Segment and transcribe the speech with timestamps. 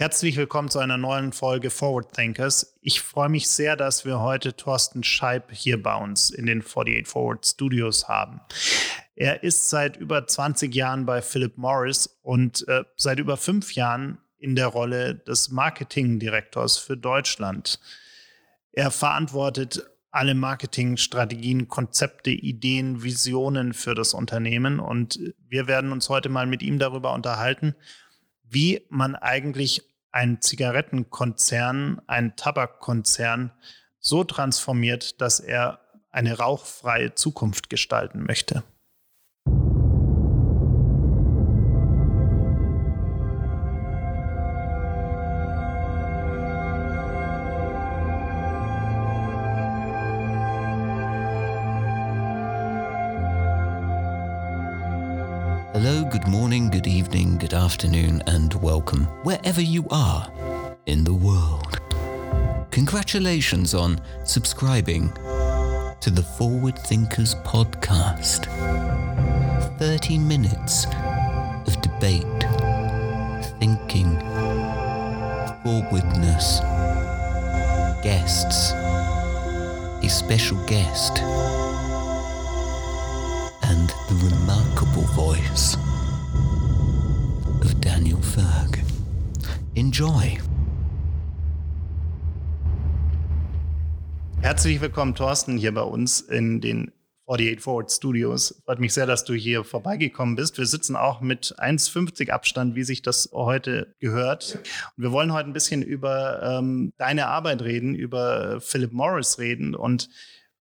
[0.00, 2.78] Herzlich willkommen zu einer neuen Folge Forward Thinkers.
[2.80, 7.04] Ich freue mich sehr, dass wir heute Thorsten Scheib hier bei uns in den 48
[7.04, 8.40] Forward Studios haben.
[9.16, 14.18] Er ist seit über 20 Jahren bei Philip Morris und äh, seit über fünf Jahren
[14.38, 17.80] in der Rolle des Marketingdirektors für Deutschland.
[18.70, 25.18] Er verantwortet alle Marketingstrategien, Konzepte, Ideen, Visionen für das Unternehmen und
[25.48, 27.74] wir werden uns heute mal mit ihm darüber unterhalten,
[28.50, 33.52] wie man eigentlich einen Zigarettenkonzern, einen Tabakkonzern
[33.98, 35.80] so transformiert, dass er
[36.10, 38.64] eine rauchfreie Zukunft gestalten möchte.
[57.48, 60.30] Good afternoon, and welcome wherever you are
[60.84, 61.80] in the world.
[62.70, 65.10] Congratulations on subscribing
[66.00, 68.44] to the Forward Thinkers podcast.
[69.78, 70.84] 30 minutes
[71.66, 72.44] of debate,
[73.58, 74.18] thinking,
[75.64, 76.60] forwardness,
[78.02, 81.20] guests, a special guest
[83.62, 85.78] and the remarkable voice
[89.78, 90.36] Enjoy.
[94.40, 96.90] Herzlich willkommen, Thorsten, hier bei uns in den
[97.28, 98.60] 48 Forward Studios.
[98.64, 100.58] Freut mich sehr, dass du hier vorbeigekommen bist.
[100.58, 104.58] Wir sitzen auch mit 1,50 Abstand, wie sich das heute gehört.
[104.96, 109.76] Und wir wollen heute ein bisschen über ähm, deine Arbeit reden, über Philip Morris reden
[109.76, 110.08] und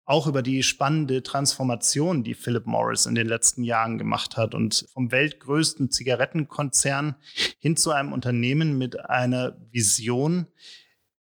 [0.07, 4.87] auch über die spannende Transformation, die Philip Morris in den letzten Jahren gemacht hat und
[4.93, 7.17] vom weltgrößten Zigarettenkonzern
[7.59, 10.47] hin zu einem Unternehmen mit einer Vision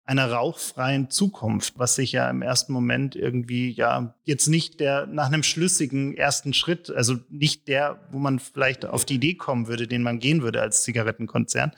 [0.04, 5.26] einer rauchfreien Zukunft, was sich ja im ersten Moment irgendwie ja jetzt nicht der nach
[5.26, 9.88] einem schlüssigen ersten Schritt, also nicht der, wo man vielleicht auf die Idee kommen würde,
[9.88, 11.72] den man gehen würde als Zigarettenkonzern.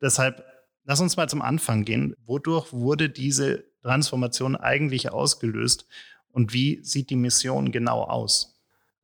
[0.00, 0.42] Deshalb
[0.84, 2.14] lass uns mal zum Anfang gehen.
[2.24, 5.86] Wodurch wurde diese Transformation eigentlich ausgelöst
[6.36, 8.55] und wie sieht die Mission genau aus?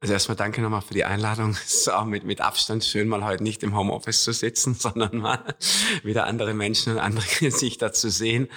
[0.02, 1.56] Also erstmal danke nochmal für die Einladung.
[1.64, 5.18] Es ist auch mit, mit Abstand schön, mal heute nicht im Homeoffice zu sitzen, sondern
[5.18, 5.44] mal
[6.02, 8.48] wieder andere Menschen und andere Gesichter zu sehen.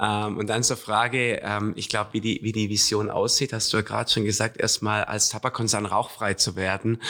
[0.00, 3.72] Ähm, und dann zur Frage, ähm, ich glaube, wie die, wie die Vision aussieht, hast
[3.72, 7.00] du ja gerade schon gesagt, erstmal als Tabakkonzern rauchfrei zu werden.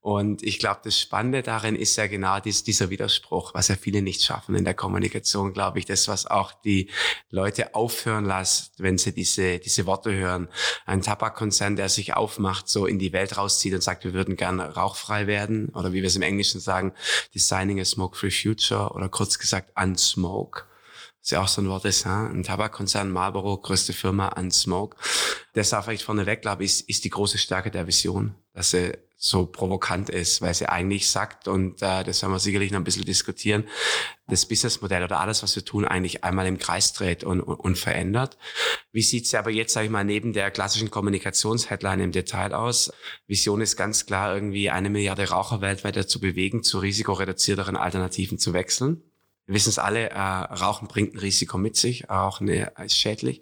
[0.00, 4.02] Und ich glaube, das Spannende darin ist ja genau dies, dieser Widerspruch, was ja viele
[4.02, 5.84] nicht schaffen in der Kommunikation, glaube ich.
[5.84, 6.90] Das, was auch die
[7.30, 10.48] Leute aufhören lässt, wenn sie diese, diese Worte hören.
[10.84, 14.74] Ein Tabakkonzern, der sich aufmacht, so in die Welt rauszieht und sagt, wir würden gerne
[14.74, 16.92] rauchfrei werden oder wie wir es im Englischen sagen,
[17.34, 20.64] designing a smoke-free future oder kurz gesagt unsmoke.
[21.20, 24.96] Das ist ja auch so ein Wort ist, ein Tabakkonzern, Marlboro, größte Firma, unsmoke.
[25.54, 28.92] Das darf ich vorneweg, glaube ich, ist, ist die große Stärke der Vision, dass sie
[29.18, 32.84] so provokant ist, weil sie eigentlich sagt, und äh, das werden wir sicherlich noch ein
[32.84, 33.64] bisschen diskutieren,
[34.28, 37.78] das Businessmodell oder alles, was wir tun, eigentlich einmal im Kreis dreht und, und, und
[37.78, 38.36] verändert.
[38.92, 42.92] Wie sieht sie aber jetzt, sage ich mal, neben der klassischen Kommunikationsheadline im Detail aus?
[43.26, 48.52] Vision ist ganz klar, irgendwie eine Milliarde Raucher weltweit dazu bewegen, zu risikoreduzierteren Alternativen zu
[48.52, 49.02] wechseln.
[49.46, 53.40] Wir wissen es alle, äh, Rauchen bringt ein Risiko mit sich, Rauchen ist schädlich.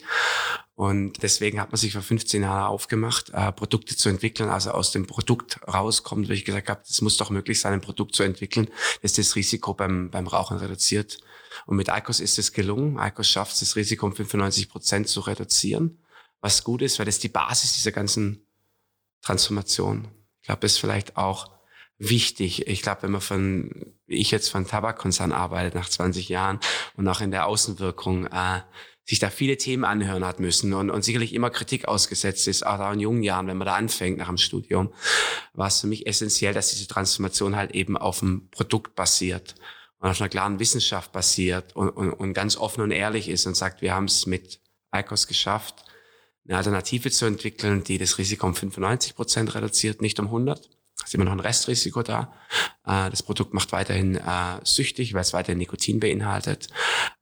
[0.77, 4.49] Und deswegen hat man sich vor 15 Jahren aufgemacht, äh, Produkte zu entwickeln.
[4.49, 7.81] Also aus dem Produkt rauskommt, weil ich gesagt habe, es muss doch möglich sein, ein
[7.81, 8.69] Produkt zu entwickeln,
[9.01, 11.19] das das Risiko beim, beim Rauchen reduziert.
[11.67, 12.99] Und mit ICOS ist es gelungen.
[12.99, 16.03] ICOS schafft es, das Risiko um 95 Prozent zu reduzieren.
[16.41, 18.45] Was gut ist, weil das die Basis dieser ganzen
[19.23, 20.09] Transformation.
[20.41, 21.54] Ich glaube, das ist vielleicht auch
[22.09, 22.67] wichtig.
[22.67, 23.71] Ich glaube, wenn man von,
[24.07, 26.61] wie ich jetzt von Tabakkonzern arbeite nach 20 Jahren
[26.97, 28.61] und auch in der Außenwirkung, äh,
[29.07, 32.79] sich da viele Themen anhören hat müssen und, und sicherlich immer Kritik ausgesetzt ist, auch
[32.79, 34.93] da in jungen Jahren, wenn man da anfängt nach dem Studium,
[35.53, 39.57] war es für mich essentiell, dass diese Transformation halt eben auf dem Produkt basiert
[39.99, 43.57] und auf einer klaren Wissenschaft basiert und, und, und ganz offen und ehrlich ist und
[43.57, 44.61] sagt, wir haben es mit
[44.95, 45.85] ICOS geschafft,
[46.47, 50.71] eine Alternative zu entwickeln, die das Risiko um 95 Prozent reduziert, nicht um 100
[51.05, 52.33] ist immer noch ein Restrisiko da.
[52.87, 56.69] Äh, das Produkt macht weiterhin äh, süchtig, weil es weiterhin Nikotin beinhaltet.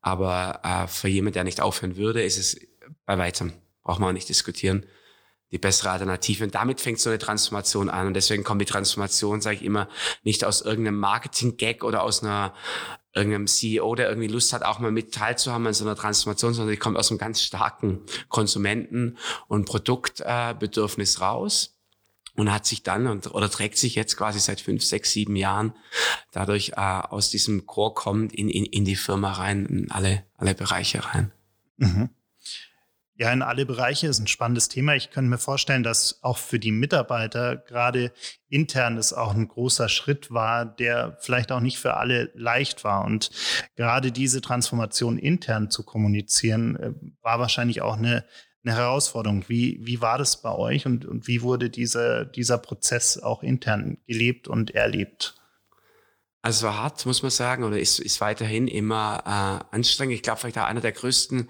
[0.00, 2.61] Aber äh, für jemand, der nicht aufhören würde, ist es
[3.06, 3.52] bei weitem,
[3.82, 4.87] braucht man auch nicht diskutieren,
[5.50, 6.44] die bessere Alternative.
[6.44, 8.06] Und damit fängt so eine Transformation an.
[8.06, 9.88] Und deswegen kommt die Transformation, sage ich immer,
[10.23, 12.55] nicht aus irgendeinem Marketing-Gag oder aus einer
[13.14, 16.73] irgendeinem CEO, der irgendwie Lust hat, auch mal mit teilzuhaben an so einer Transformation, sondern
[16.73, 19.19] die kommt aus einem ganz starken Konsumenten-
[19.49, 21.71] und Produktbedürfnis raus
[22.34, 25.75] und hat sich dann und, oder trägt sich jetzt quasi seit fünf, sechs, sieben Jahren
[26.31, 30.55] dadurch äh, aus diesem Core kommt in, in, in die Firma rein, in alle, alle
[30.55, 31.32] Bereiche rein.
[31.76, 32.11] Mhm.
[33.23, 34.96] Ja, in alle Bereiche ist ein spannendes Thema.
[34.96, 38.11] Ich könnte mir vorstellen, dass auch für die Mitarbeiter gerade
[38.49, 43.05] intern es auch ein großer Schritt war, der vielleicht auch nicht für alle leicht war.
[43.05, 43.31] Und
[43.76, 48.25] gerade diese Transformation intern zu kommunizieren, äh, war wahrscheinlich auch eine,
[48.64, 49.44] eine Herausforderung.
[49.48, 53.98] Wie, wie war das bei euch und, und wie wurde dieser, dieser Prozess auch intern
[54.06, 55.34] gelebt und erlebt?
[56.42, 60.14] Also es war hart, muss man sagen, oder ist, ist weiterhin immer äh, anstrengend.
[60.14, 61.48] Ich glaube, vielleicht auch einer der größten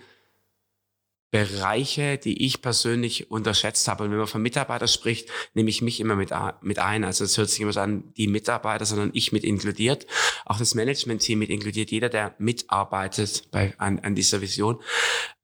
[1.33, 4.05] Bereiche, die ich persönlich unterschätzt habe.
[4.05, 6.31] Und wenn man von Mitarbeiter spricht, nehme ich mich immer mit,
[6.61, 7.05] mit ein.
[7.05, 10.07] Also es hört sich immer so an, die Mitarbeiter, sondern ich mit inkludiert.
[10.45, 11.91] Auch das Management-Team mit inkludiert.
[11.91, 14.79] Jeder, der mitarbeitet bei, an, an dieser Vision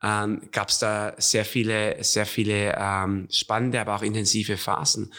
[0.02, 5.12] ähm, gab es da sehr viele, sehr viele ähm, spannende, aber auch intensive Phasen.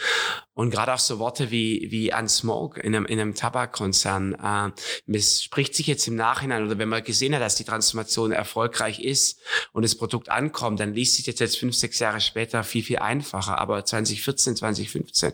[0.59, 4.33] Und gerade auch so Worte wie, wie Unsmoke in einem, in einem Tabakkonzern.
[4.33, 8.33] Äh, es spricht sich jetzt im Nachhinein oder wenn man gesehen hat, dass die Transformation
[8.33, 9.39] erfolgreich ist
[9.71, 13.00] und das Produkt ankommt, dann liest sich das jetzt fünf, sechs Jahre später viel, viel
[13.00, 13.57] einfacher.
[13.57, 15.31] Aber 2014, 2015,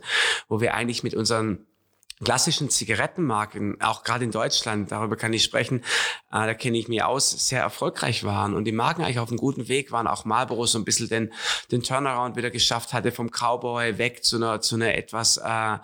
[0.48, 1.66] wo wir eigentlich mit unseren
[2.24, 5.80] klassischen Zigarettenmarken, auch gerade in Deutschland, darüber kann ich sprechen,
[6.32, 9.38] äh, da kenne ich mich aus, sehr erfolgreich waren und die Marken eigentlich auf einem
[9.38, 11.34] guten Weg waren, auch Marlboro so ein bisschen den,
[11.72, 15.78] den Turnaround wieder geschafft hatte vom Cowboy weg zu einer, zu einer etwas äh,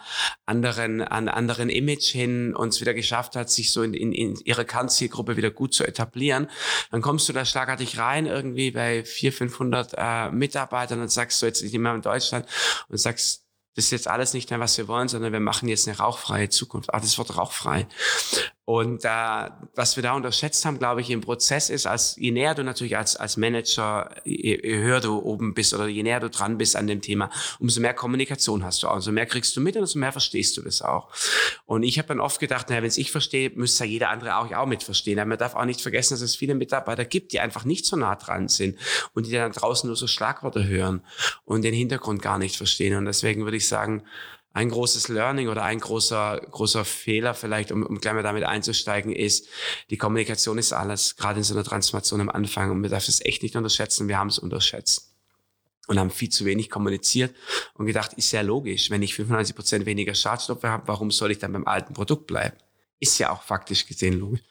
[0.45, 4.35] anderen, an anderen Image hin und es wieder geschafft hat, sich so in, in, in
[4.45, 6.47] ihrer Kernzielgruppe wieder gut zu etablieren.
[6.91, 11.45] Dann kommst du da schlagartig rein irgendwie bei 400, 500 äh, Mitarbeitern und sagst so
[11.45, 12.45] jetzt nicht mehr in Deutschland
[12.87, 13.45] und sagst,
[13.75, 16.49] das ist jetzt alles nicht mehr, was wir wollen, sondern wir machen jetzt eine rauchfreie
[16.49, 16.93] Zukunft.
[16.93, 17.87] Ah, das Wort rauchfrei.
[18.71, 22.55] Und äh, was wir da unterschätzt haben, glaube ich, im Prozess ist, als je näher
[22.55, 26.29] du natürlich als, als Manager, je, je höher du oben bist oder je näher du
[26.29, 27.29] dran bist an dem Thema,
[27.59, 30.55] umso mehr Kommunikation hast du auch, umso mehr kriegst du mit und umso mehr verstehst
[30.55, 31.09] du das auch.
[31.65, 34.37] Und ich habe dann oft gedacht, naja, wenn es ich verstehe, müsste ja jeder andere
[34.37, 35.19] auch, auch mit verstehen.
[35.19, 37.97] Aber man darf auch nicht vergessen, dass es viele Mitarbeiter gibt, die einfach nicht so
[37.97, 38.77] nah dran sind
[39.13, 41.03] und die dann draußen nur so Schlagworte hören
[41.43, 42.95] und den Hintergrund gar nicht verstehen.
[42.95, 44.03] Und deswegen würde ich sagen,
[44.53, 49.13] ein großes Learning oder ein großer, großer Fehler vielleicht, um, um gleich mal damit einzusteigen,
[49.13, 49.47] ist,
[49.89, 52.71] die Kommunikation ist alles, gerade in so einer Transformation am Anfang.
[52.71, 54.07] Und wir dürfen es echt nicht unterschätzen.
[54.07, 55.11] Wir haben es unterschätzt
[55.87, 57.35] und haben viel zu wenig kommuniziert
[57.73, 61.39] und gedacht, ist ja logisch, wenn ich 95 Prozent weniger Schadstoffe habe, warum soll ich
[61.39, 62.57] dann beim alten Produkt bleiben?
[63.03, 64.41] Ist ja auch faktisch gesehen logisch.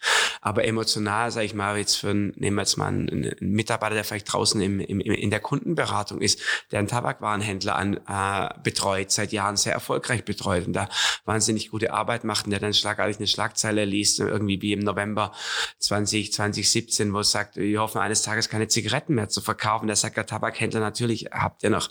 [0.41, 3.94] Aber emotional, sage ich mal, jetzt für einen, nehmen wir jetzt mal einen, einen Mitarbeiter,
[3.94, 6.41] der vielleicht draußen im, im, in der Kundenberatung ist,
[6.73, 10.88] der einen Tabakwarenhändler an, äh, betreut, seit Jahren sehr erfolgreich betreut und da
[11.26, 15.32] wahnsinnig gute Arbeit macht und der dann schlagartig eine Schlagzeile liest, irgendwie wie im November
[15.79, 19.87] 20, 2017, wo es sagt, wir hoffen eines Tages keine Zigaretten mehr zu verkaufen.
[19.87, 21.88] Da sagt der Tabakhändler natürlich, habt ihr noch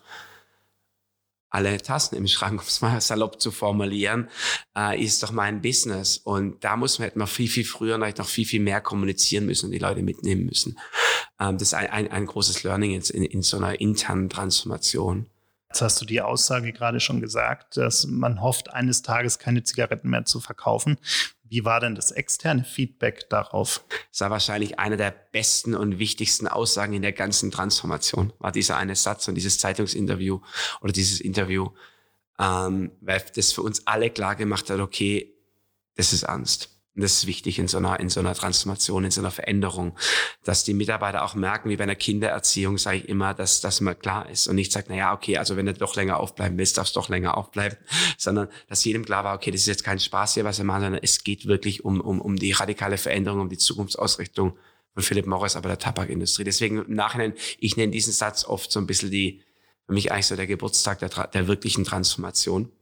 [1.49, 4.29] alle Tassen im Schrank, um es mal salopp zu formulieren,
[4.77, 6.17] äh, ist doch mein Business.
[6.17, 9.67] Und da muss man halt noch viel, viel früher noch viel, viel mehr kommunizieren müssen
[9.67, 10.77] und die Leute mitnehmen müssen.
[11.39, 15.27] Ähm, das ist ein, ein, ein großes Learning in, in, in so einer internen Transformation.
[15.69, 20.09] Jetzt hast du die Aussage gerade schon gesagt, dass man hofft, eines Tages keine Zigaretten
[20.09, 20.97] mehr zu verkaufen.
[21.49, 23.83] Wie war denn das externe Feedback darauf?
[24.11, 28.77] Das war wahrscheinlich eine der besten und wichtigsten Aussagen in der ganzen Transformation, war dieser
[28.77, 30.39] eine Satz und dieses Zeitungsinterview
[30.81, 31.69] oder dieses Interview,
[32.39, 35.33] ähm, weil das für uns alle klar gemacht hat, okay,
[35.95, 36.78] das ist ernst.
[36.99, 39.97] Und das ist wichtig in so einer, in so einer Transformation, in so einer Veränderung,
[40.43, 43.95] dass die Mitarbeiter auch merken, wie bei einer Kindererziehung, sage ich immer, dass das mal
[43.95, 46.77] klar ist und nicht sagt, na ja, okay, also wenn du doch länger aufbleiben willst,
[46.77, 47.77] darfst du doch länger aufbleiben,
[48.17, 50.81] sondern dass jedem klar war, okay, das ist jetzt kein Spaß hier, was wir machen,
[50.81, 54.57] sondern es geht wirklich um, um, um die radikale Veränderung, um die Zukunftsausrichtung
[54.93, 56.43] von Philip Morris, aber der Tabakindustrie.
[56.43, 59.41] Deswegen im Nachhinein, ich nenne diesen Satz oft so ein bisschen die,
[59.85, 62.73] für mich eigentlich so der Geburtstag der, der wirklichen Transformation.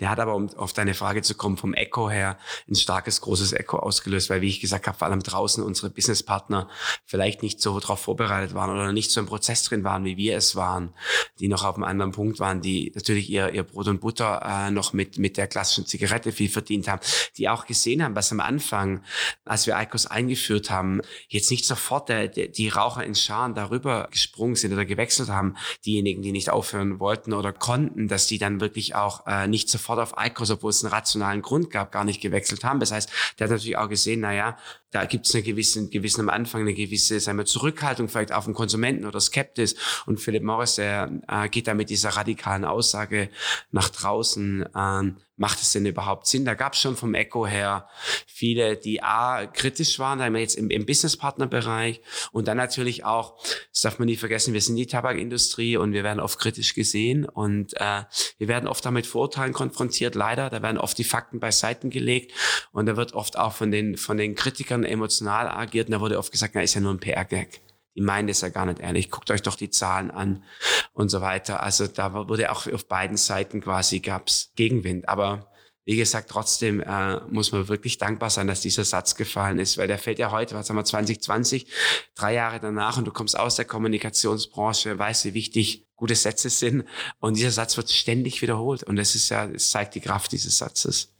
[0.00, 2.38] Der hat aber, um auf deine Frage zu kommen, vom Echo her
[2.68, 6.68] ein starkes, großes Echo ausgelöst, weil, wie ich gesagt habe, vor allem draußen unsere Businesspartner
[7.04, 10.36] vielleicht nicht so darauf vorbereitet waren oder nicht so im Prozess drin waren, wie wir
[10.36, 10.94] es waren,
[11.38, 14.70] die noch auf einem anderen Punkt waren, die natürlich ihr, ihr Brot und Butter äh,
[14.70, 17.02] noch mit, mit der klassischen Zigarette viel verdient haben,
[17.36, 19.04] die auch gesehen haben, was am Anfang,
[19.44, 24.08] als wir ICOS eingeführt haben, jetzt nicht sofort der, der, die Raucher in Scharen darüber
[24.10, 28.60] gesprungen sind oder gewechselt haben, diejenigen, die nicht aufhören wollten oder konnten, dass die dann
[28.60, 32.20] wirklich auch äh, nicht sofort auf ICOS, obwohl es einen rationalen Grund gab, gar nicht
[32.20, 32.80] gewechselt haben.
[32.80, 34.56] Das heißt, der hat natürlich auch gesehen, naja,
[34.90, 38.44] da gibt es eine gewisse, gewissen am Anfang eine gewisse sagen wir, Zurückhaltung vielleicht auf
[38.44, 39.76] den Konsumenten oder Skeptis.
[40.06, 43.30] Und Philip Morris, der äh, geht da mit dieser radikalen Aussage
[43.70, 46.44] nach draußen, äh, macht es denn überhaupt Sinn?
[46.44, 47.88] Da gab es schon vom Echo her
[48.26, 52.02] viele, die A, kritisch waren, da haben wir jetzt im, im Businesspartnerbereich.
[52.30, 53.42] Und dann natürlich auch,
[53.72, 57.24] das darf man nie vergessen, wir sind die Tabakindustrie und wir werden oft kritisch gesehen.
[57.24, 58.02] Und äh,
[58.36, 62.32] wir werden oft damit Vorurteilen konfrontiert, leider, da werden oft die Fakten beiseiten gelegt.
[62.72, 65.88] Und da wird oft auch von den, von den Kritikern emotional agiert.
[65.88, 67.62] Und da wurde oft gesagt, na, ist ja nur ein PR-Gag
[67.94, 69.10] die meinen das ja gar nicht ehrlich.
[69.10, 70.44] Guckt euch doch die Zahlen an
[70.92, 71.62] und so weiter.
[71.62, 75.08] Also da wurde auch auf beiden Seiten quasi gab's Gegenwind.
[75.08, 75.50] Aber
[75.84, 79.88] wie gesagt, trotzdem äh, muss man wirklich dankbar sein, dass dieser Satz gefallen ist, weil
[79.88, 81.66] der fällt ja heute, was haben wir, 2020,
[82.14, 86.84] drei Jahre danach und du kommst aus der Kommunikationsbranche, weißt, wie wichtig gute Sätze sind
[87.18, 90.58] und dieser Satz wird ständig wiederholt und das ist ja, es zeigt die Kraft dieses
[90.58, 91.14] Satzes.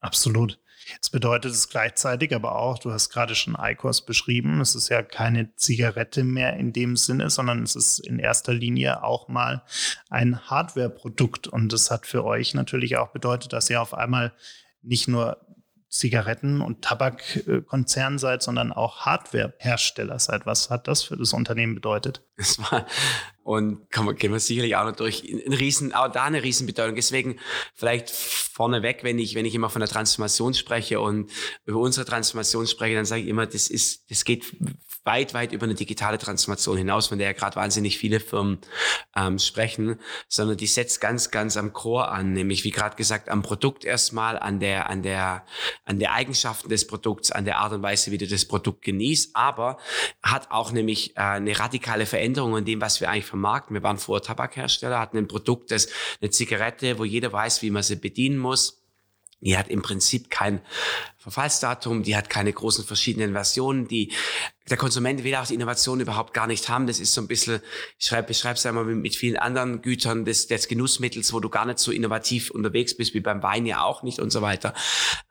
[0.00, 0.58] Absolut.
[0.88, 5.02] Jetzt bedeutet es gleichzeitig aber auch, du hast gerade schon ICOS beschrieben, es ist ja
[5.02, 9.62] keine Zigarette mehr in dem Sinne, sondern es ist in erster Linie auch mal
[10.10, 11.48] ein Hardware-Produkt.
[11.48, 14.32] Und das hat für euch natürlich auch bedeutet, dass ihr auf einmal
[14.82, 15.40] nicht nur
[15.88, 20.46] Zigaretten- und Tabakkonzern seid, sondern auch Hardware-Hersteller seid.
[20.46, 22.22] Was hat das für das Unternehmen bedeutet?
[22.36, 22.86] Es war,
[23.46, 26.96] und kann man, gehen wir sicherlich auch noch durch, ein riesen, auch da eine Riesenbedeutung.
[26.96, 27.38] Deswegen
[27.76, 31.30] vielleicht vorneweg, wenn ich, wenn ich immer von der Transformation spreche und
[31.64, 34.56] über unsere Transformation spreche, dann sage ich immer, das ist, das geht
[35.06, 38.58] weit, weit über eine digitale Transformation hinaus, von der ja gerade wahnsinnig viele Firmen
[39.14, 39.98] ähm, sprechen,
[40.28, 44.38] sondern die setzt ganz, ganz am Core an, nämlich wie gerade gesagt, am Produkt erstmal,
[44.38, 45.46] an der, an der,
[45.84, 49.30] an der Eigenschaften des Produkts, an der Art und Weise, wie du das Produkt genießt,
[49.34, 49.78] aber
[50.22, 53.74] hat auch nämlich äh, eine radikale Veränderung in dem, was wir eigentlich vermarkten.
[53.74, 55.88] Wir waren vorher Tabakhersteller, hatten ein Produkt, das
[56.20, 58.82] eine Zigarette, wo jeder weiß, wie man sie bedienen muss.
[59.40, 60.60] Die hat im Prinzip kein
[61.18, 64.12] Verfallsdatum, die hat keine großen verschiedenen Versionen, die
[64.70, 66.86] der Konsument will auch die Innovation überhaupt gar nicht haben.
[66.86, 67.60] Das ist so ein bisschen,
[67.98, 71.66] ich schreibe, es einmal mit, mit vielen anderen Gütern des, des Genussmittels, wo du gar
[71.66, 74.74] nicht so innovativ unterwegs bist, wie beim Wein ja auch nicht und so weiter.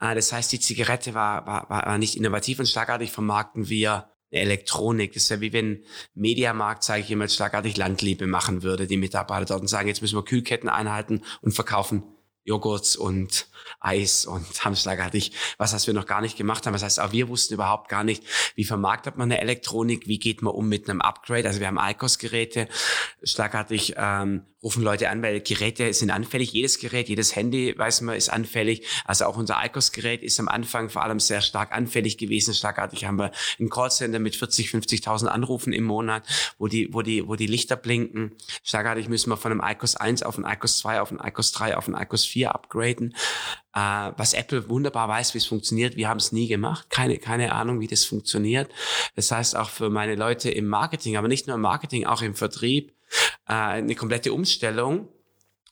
[0.00, 5.12] Äh, das heißt, die Zigarette war, war, war nicht innovativ und schlagartig vermarkten wir Elektronik.
[5.12, 5.84] Das ist ja wie wenn
[6.14, 10.16] Mediamarkt, sage ich immer, schlagartig Landliebe machen würde, die Mitarbeiter dort und sagen, jetzt müssen
[10.16, 12.04] wir Kühlketten einhalten und verkaufen
[12.46, 13.48] Joghurts und
[13.80, 16.72] Eis und haben schlagartig was, was wir noch gar nicht gemacht haben.
[16.72, 18.22] Das heißt, auch wir wussten überhaupt gar nicht,
[18.54, 21.46] wie vermarktet man eine Elektronik, wie geht man um mit einem Upgrade.
[21.46, 22.68] Also wir haben ICOS-Geräte,
[23.22, 26.52] schlagartig ähm, rufen Leute an, weil Geräte sind anfällig.
[26.52, 28.84] Jedes Gerät, jedes Handy, weiß man, ist anfällig.
[29.04, 32.54] Also auch unser ICOS-Gerät ist am Anfang vor allem sehr stark anfällig gewesen.
[32.54, 36.26] Schlagartig haben wir ein Callcenter mit 40, 50.000 Anrufen im Monat,
[36.58, 38.32] wo die, wo die, wo die Lichter blinken.
[38.64, 41.76] Schlagartig müssen wir von einem ICOS 1 auf ein ICOS 2, auf ein ICOS 3,
[41.76, 43.14] auf ein ICOS 4 upgraden.
[43.74, 45.96] Äh, was Apple wunderbar weiß, wie es funktioniert.
[45.96, 46.90] Wir haben es nie gemacht.
[46.90, 48.70] Keine, keine Ahnung, wie das funktioniert.
[49.14, 52.34] Das heißt auch für meine Leute im Marketing, aber nicht nur im Marketing, auch im
[52.34, 52.92] Vertrieb,
[53.48, 55.08] äh, eine komplette Umstellung.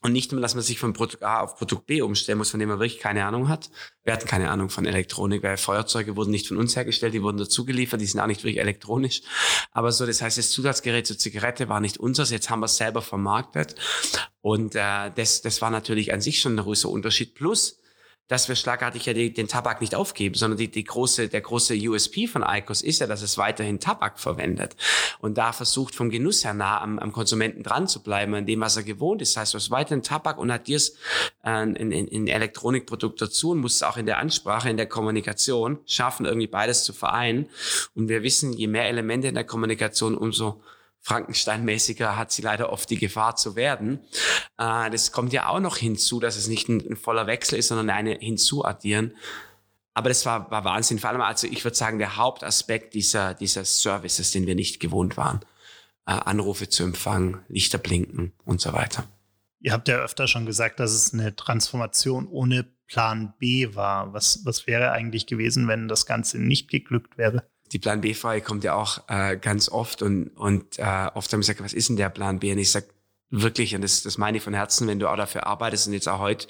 [0.04, 2.60] Und nicht nur, dass man sich von Produkt A auf Produkt B umstellen muss, von
[2.60, 3.70] dem man wirklich keine Ahnung hat.
[4.02, 7.38] Wir hatten keine Ahnung von Elektronik, weil Feuerzeuge wurden nicht von uns hergestellt, die wurden
[7.38, 9.22] dazu geliefert, die sind auch nicht wirklich elektronisch.
[9.72, 12.76] Aber so, das heißt, das Zusatzgerät zur Zigarette war nicht unseres, jetzt haben wir es
[12.76, 13.76] selber vermarktet.
[14.42, 17.34] Und äh, das, das war natürlich an sich schon ein großer Unterschied.
[17.34, 17.80] Plus,
[18.28, 21.74] dass wir schlagartig ja die, den Tabak nicht aufgeben, sondern die, die große, der große
[21.74, 24.76] USP von ICOS ist ja, dass es weiterhin Tabak verwendet
[25.20, 28.60] und da versucht vom Genuss her nah am, am Konsumenten dran zu bleiben, an dem,
[28.60, 29.36] was er gewohnt ist.
[29.36, 30.96] Das heißt, du hast weiterhin Tabak und addierst
[31.44, 35.78] äh, in, in, in Elektronikprodukt dazu und musst auch in der Ansprache, in der Kommunikation
[35.86, 37.46] schaffen, irgendwie beides zu vereinen.
[37.94, 40.62] Und wir wissen, je mehr Elemente in der Kommunikation, umso
[41.04, 44.00] Frankenstein-mäßiger hat sie leider oft die Gefahr zu werden.
[44.58, 47.90] Äh, das kommt ja auch noch hinzu, dass es nicht ein, voller Wechsel ist, sondern
[47.90, 49.14] eine hinzuaddieren.
[49.92, 50.98] Aber das war, war Wahnsinn.
[50.98, 55.18] Vor allem, also ich würde sagen, der Hauptaspekt dieser, dieser Services, den wir nicht gewohnt
[55.18, 55.40] waren.
[56.06, 59.04] Äh, Anrufe zu empfangen, Lichter blinken und so weiter.
[59.60, 64.14] Ihr habt ja öfter schon gesagt, dass es eine Transformation ohne Plan B war.
[64.14, 67.46] Was, was wäre eigentlich gewesen, wenn das Ganze nicht geglückt wäre?
[67.74, 71.60] Die Plan B-Frage kommt ja auch äh, ganz oft und, und äh, oft haben gesagt,
[71.60, 72.52] was ist denn der Plan B?
[72.52, 72.86] Und ich sage
[73.30, 76.08] wirklich, und das, das meine ich von Herzen, wenn du auch dafür arbeitest und jetzt
[76.08, 76.46] auch heute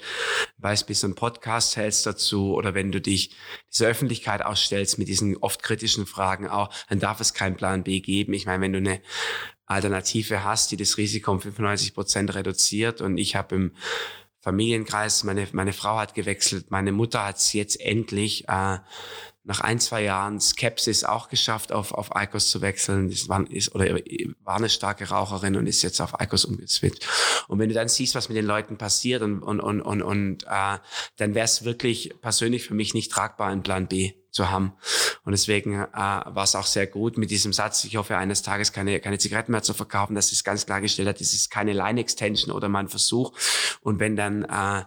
[0.87, 3.35] bis du einen Podcast hältst dazu oder wenn du dich
[3.71, 8.01] dieser Öffentlichkeit ausstellst mit diesen oft kritischen Fragen auch, dann darf es keinen Plan B
[8.01, 8.33] geben.
[8.33, 9.01] Ich meine, wenn du eine
[9.65, 13.71] Alternative hast, die das Risiko um 95 Prozent reduziert und ich habe im
[14.41, 18.77] Familienkreis, meine, meine Frau hat gewechselt, meine Mutter hat es jetzt endlich äh,
[19.45, 23.09] nach ein, zwei Jahren Skepsis auch geschafft, auf, auf ICOS zu wechseln.
[23.09, 23.99] Das war, ist, oder
[24.43, 27.07] war eine starke Raucherin und ist jetzt auf ICOS umgeswitcht.
[27.47, 30.43] Und wenn du dann siehst, was mit den Leuten passiert und, und, und, und, und
[30.45, 30.77] äh,
[31.17, 34.73] dann wäre es wirklich persönlich für mich nicht tragbar, einen Plan B zu haben.
[35.23, 38.73] Und deswegen äh, war es auch sehr gut mit diesem Satz, ich hoffe eines Tages
[38.73, 42.53] keine, keine Zigaretten mehr zu verkaufen, dass es ganz klargestellt hat, das ist keine Line-Extension
[42.53, 43.31] oder mein Versuch.
[43.81, 44.83] Und wenn dann äh,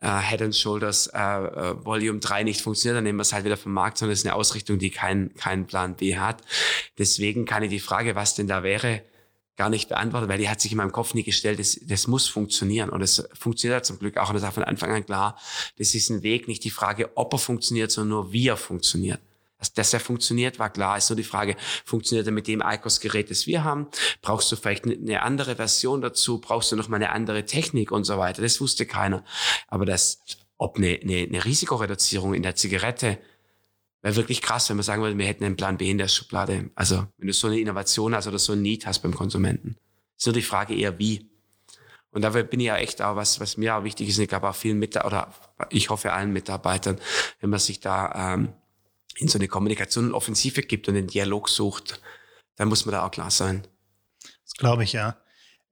[0.00, 3.44] äh, Head and Shoulders äh, äh, Volume 3 nicht funktioniert, dann nehmen wir es halt
[3.44, 6.42] wieder vom Markt, sondern es ist eine Ausrichtung, die keinen keinen Plan B hat.
[6.98, 9.02] Deswegen kann ich die Frage, was denn da wäre,
[9.56, 12.28] gar nicht beantworten, weil die hat sich in meinem Kopf nie gestellt, das, das muss
[12.28, 12.90] funktionieren.
[12.90, 14.28] Und es funktioniert zum Glück auch.
[14.28, 15.36] Und das war von Anfang an klar,
[15.78, 19.20] das ist ein Weg, nicht die Frage, ob er funktioniert, sondern nur wie er funktioniert.
[19.58, 20.96] Dass, dass er funktioniert, war klar.
[20.96, 23.88] Ist nur die Frage, funktioniert er mit dem ICOS-Gerät, das wir haben?
[24.22, 26.40] Brauchst du vielleicht eine andere Version dazu?
[26.40, 28.42] Brauchst du noch mal eine andere Technik und so weiter?
[28.42, 29.24] Das wusste keiner.
[29.66, 30.20] Aber das,
[30.56, 33.18] ob eine, eine, eine Risikoreduzierung in der Zigarette
[34.00, 36.70] Wäre wirklich krass, wenn man sagen würde, wir hätten einen Plan B in der Schublade.
[36.76, 39.76] Also, wenn du so eine Innovation hast oder so ein Need hast beim Konsumenten.
[40.16, 41.28] Ist nur die Frage eher wie.
[42.10, 44.48] Und da bin ich ja echt auch, was, was mir auch wichtig ist, ich glaube
[44.48, 46.98] auch vielen Mitarbeitern, oder ich hoffe allen Mitarbeitern,
[47.40, 48.52] wenn man sich da ähm,
[49.18, 52.00] in so eine Kommunikation und Offensive gibt und den Dialog sucht,
[52.56, 53.66] dann muss man da auch klar sein.
[54.44, 55.16] Das glaube ich, ja.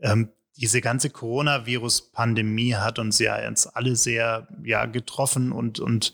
[0.01, 6.13] Ähm, diese ganze Coronavirus-Pandemie hat uns ja jetzt alle sehr ja, getroffen und, und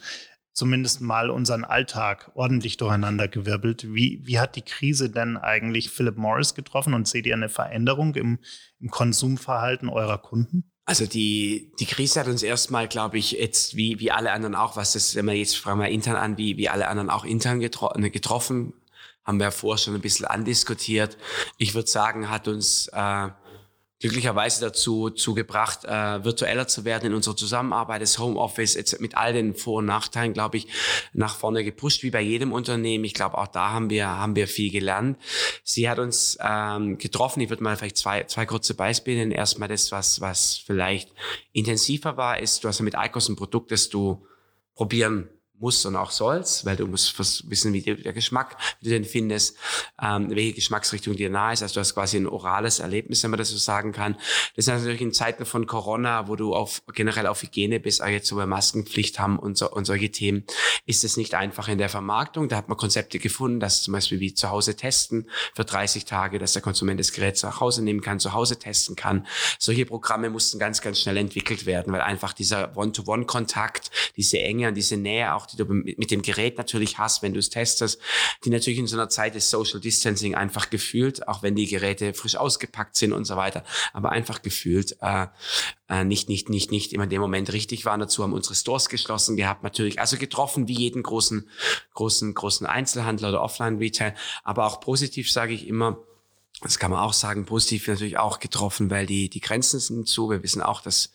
[0.52, 3.94] zumindest mal unseren Alltag ordentlich durcheinander gewirbelt.
[3.94, 8.14] Wie, wie hat die Krise denn eigentlich Philip Morris getroffen und seht ihr eine Veränderung
[8.14, 8.40] im,
[8.80, 10.71] im Konsumverhalten eurer Kunden?
[10.84, 14.76] Also die, die Krise hat uns erstmal, glaube ich, jetzt wie, wie alle anderen auch,
[14.76, 17.60] was das, wenn wir jetzt fragen wir intern an, wie, wie alle anderen auch intern
[17.60, 18.72] getro ne, getroffen,
[19.24, 21.16] haben wir ja vorher schon ein bisschen andiskutiert.
[21.56, 23.28] Ich würde sagen, hat uns äh,
[24.02, 28.02] glücklicherweise dazu, zu gebracht, äh, virtueller zu werden in unserer Zusammenarbeit.
[28.02, 30.66] Das Homeoffice jetzt mit all den Vor- und Nachteilen, glaube ich,
[31.12, 33.04] nach vorne gepusht, wie bei jedem Unternehmen.
[33.04, 35.18] Ich glaube, auch da haben wir, haben wir viel gelernt.
[35.62, 37.40] Sie hat uns ähm, getroffen.
[37.40, 39.32] Ich würde mal vielleicht zwei, zwei kurze Beispiele nennen.
[39.32, 41.10] Erstmal das, was, was vielleicht
[41.52, 44.26] intensiver war, ist, du hast ja mit ICOS ein Produkt, das du
[44.74, 45.28] probieren
[45.62, 49.56] muss und auch sollst, weil du musst wissen, wie der Geschmack, wie du den findest,
[50.02, 51.62] ähm, welche Geschmacksrichtung dir nahe ist.
[51.62, 54.14] Also du hast quasi ein orales Erlebnis, wenn man das so sagen kann.
[54.56, 58.08] Das ist natürlich in Zeiten von Corona, wo du auf generell auf Hygiene bist, auch
[58.08, 60.44] jetzt so bei Maskenpflicht haben und, so, und solche Themen,
[60.84, 62.48] ist es nicht einfach in der Vermarktung.
[62.48, 66.38] Da hat man Konzepte gefunden, dass zum Beispiel wie zu Hause testen für 30 Tage,
[66.40, 69.26] dass der Konsument das Gerät zu Hause nehmen kann, zu Hause testen kann.
[69.60, 74.74] Solche Programme mussten ganz, ganz schnell entwickelt werden, weil einfach dieser One-to-One-Kontakt, diese Enge und
[74.74, 78.00] diese Nähe auch die du mit dem Gerät natürlich hast, wenn du es testest,
[78.44, 82.14] die natürlich in so einer Zeit des Social Distancing einfach gefühlt, auch wenn die Geräte
[82.14, 85.26] frisch ausgepackt sind und so weiter, aber einfach gefühlt äh,
[85.88, 88.00] äh, nicht, nicht, nicht, nicht immer in dem Moment richtig waren.
[88.00, 91.48] Dazu haben unsere Stores geschlossen gehabt, natürlich, also getroffen wie jeden großen,
[91.94, 95.98] großen, großen Einzelhandel oder Offline-Retail, aber auch positiv sage ich immer,
[96.62, 100.30] das kann man auch sagen, positiv natürlich auch getroffen, weil die, die Grenzen sind zu.
[100.30, 101.12] Wir wissen auch, dass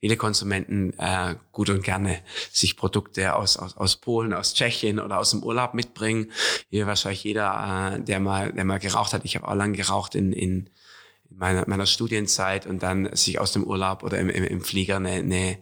[0.00, 2.20] viele Konsumenten äh, gut und gerne
[2.52, 6.30] sich Produkte aus, aus, aus Polen, aus Tschechien oder aus dem Urlaub mitbringen.
[6.70, 9.24] Hier wahrscheinlich jeder, äh, der mal, der mal geraucht hat.
[9.24, 10.70] Ich habe auch lange geraucht in, in
[11.30, 15.10] meiner, meiner Studienzeit und dann sich aus dem Urlaub oder im, im, im Flieger eine,
[15.10, 15.58] eine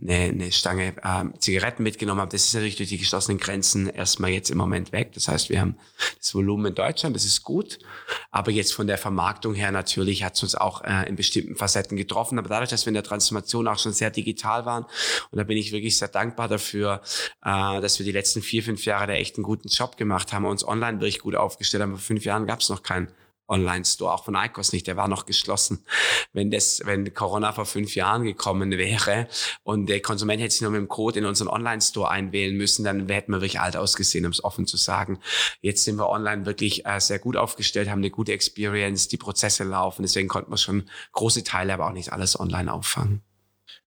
[0.00, 2.30] eine, eine Stange äh, Zigaretten mitgenommen habe.
[2.30, 5.12] Das ist natürlich durch die geschlossenen Grenzen erstmal jetzt im Moment weg.
[5.14, 5.76] Das heißt, wir haben
[6.18, 7.78] das Volumen in Deutschland, das ist gut.
[8.30, 11.96] Aber jetzt von der Vermarktung her natürlich hat es uns auch äh, in bestimmten Facetten
[11.96, 12.38] getroffen.
[12.38, 14.84] Aber dadurch, dass wir in der Transformation auch schon sehr digital waren,
[15.30, 17.02] und da bin ich wirklich sehr dankbar dafür,
[17.44, 20.44] äh, dass wir die letzten vier, fünf Jahre da echt einen guten Job gemacht haben,
[20.44, 21.92] uns online wirklich gut aufgestellt haben.
[21.92, 23.08] Vor fünf Jahren gab es noch keinen
[23.48, 25.84] Online-Store, auch von ICOS nicht, der war noch geschlossen.
[26.32, 29.28] Wenn das, wenn Corona vor fünf Jahren gekommen wäre
[29.62, 33.08] und der Konsument hätte sich nur mit dem Code in unseren Online-Store einwählen müssen, dann
[33.08, 35.18] hätten wir wirklich alt ausgesehen, um es offen zu sagen.
[35.60, 39.64] Jetzt sind wir online wirklich äh, sehr gut aufgestellt, haben eine gute Experience, die Prozesse
[39.64, 43.22] laufen, deswegen konnten wir schon große Teile, aber auch nicht alles online auffangen.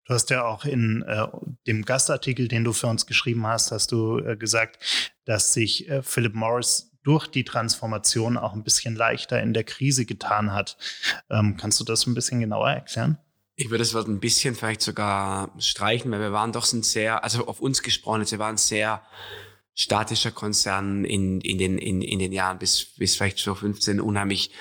[0.06, 1.28] Du hast ja auch in äh,
[1.68, 4.84] dem Gastartikel, den du für uns geschrieben hast, hast du äh, gesagt,
[5.26, 10.06] dass sich äh, Philip Morris durch die Transformation auch ein bisschen leichter in der Krise
[10.06, 10.78] getan hat.
[11.30, 13.18] Ähm, kannst du das ein bisschen genauer erklären?
[13.56, 17.24] Ich würde das Wort ein bisschen vielleicht sogar streichen, weil wir waren doch ein sehr,
[17.24, 19.02] also auf uns gesprochen, wir waren sehr
[19.74, 24.52] statischer Konzern in, in, den, in, in den Jahren bis, bis vielleicht so 15 unheimlich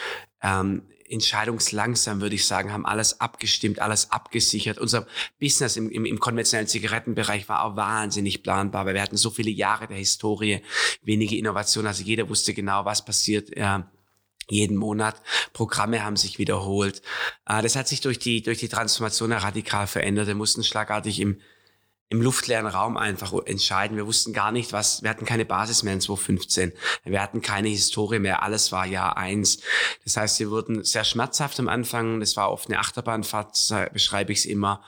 [0.42, 4.79] ähm, entscheidungslangsam, würde ich sagen, haben alles abgestimmt, alles abgesichert.
[4.79, 5.07] Unser
[5.40, 9.51] Business im, im, im konventionellen Zigarettenbereich war auch wahnsinnig planbar, weil wir hatten so viele
[9.51, 10.62] Jahre der Historie,
[11.03, 13.57] wenige Innovationen, also jeder wusste genau, was passiert.
[13.57, 13.81] Äh,
[14.49, 15.20] jeden Monat.
[15.53, 17.03] Programme haben sich wiederholt.
[17.46, 20.27] Äh, das hat sich durch die, durch die Transformation radikal verändert.
[20.27, 21.40] Wir mussten schlagartig im
[22.12, 23.96] im luftleeren Raum einfach entscheiden.
[23.96, 26.73] Wir wussten gar nicht, was, wir hatten keine Basis mehr in 2015.
[27.05, 28.42] Wir hatten keine Historie mehr.
[28.42, 29.61] Alles war Jahr eins.
[30.03, 32.18] Das heißt, wir wurden sehr schmerzhaft am Anfang.
[32.18, 33.57] Das war oft eine Achterbahnfahrt,
[33.92, 34.83] beschreibe ich es immer,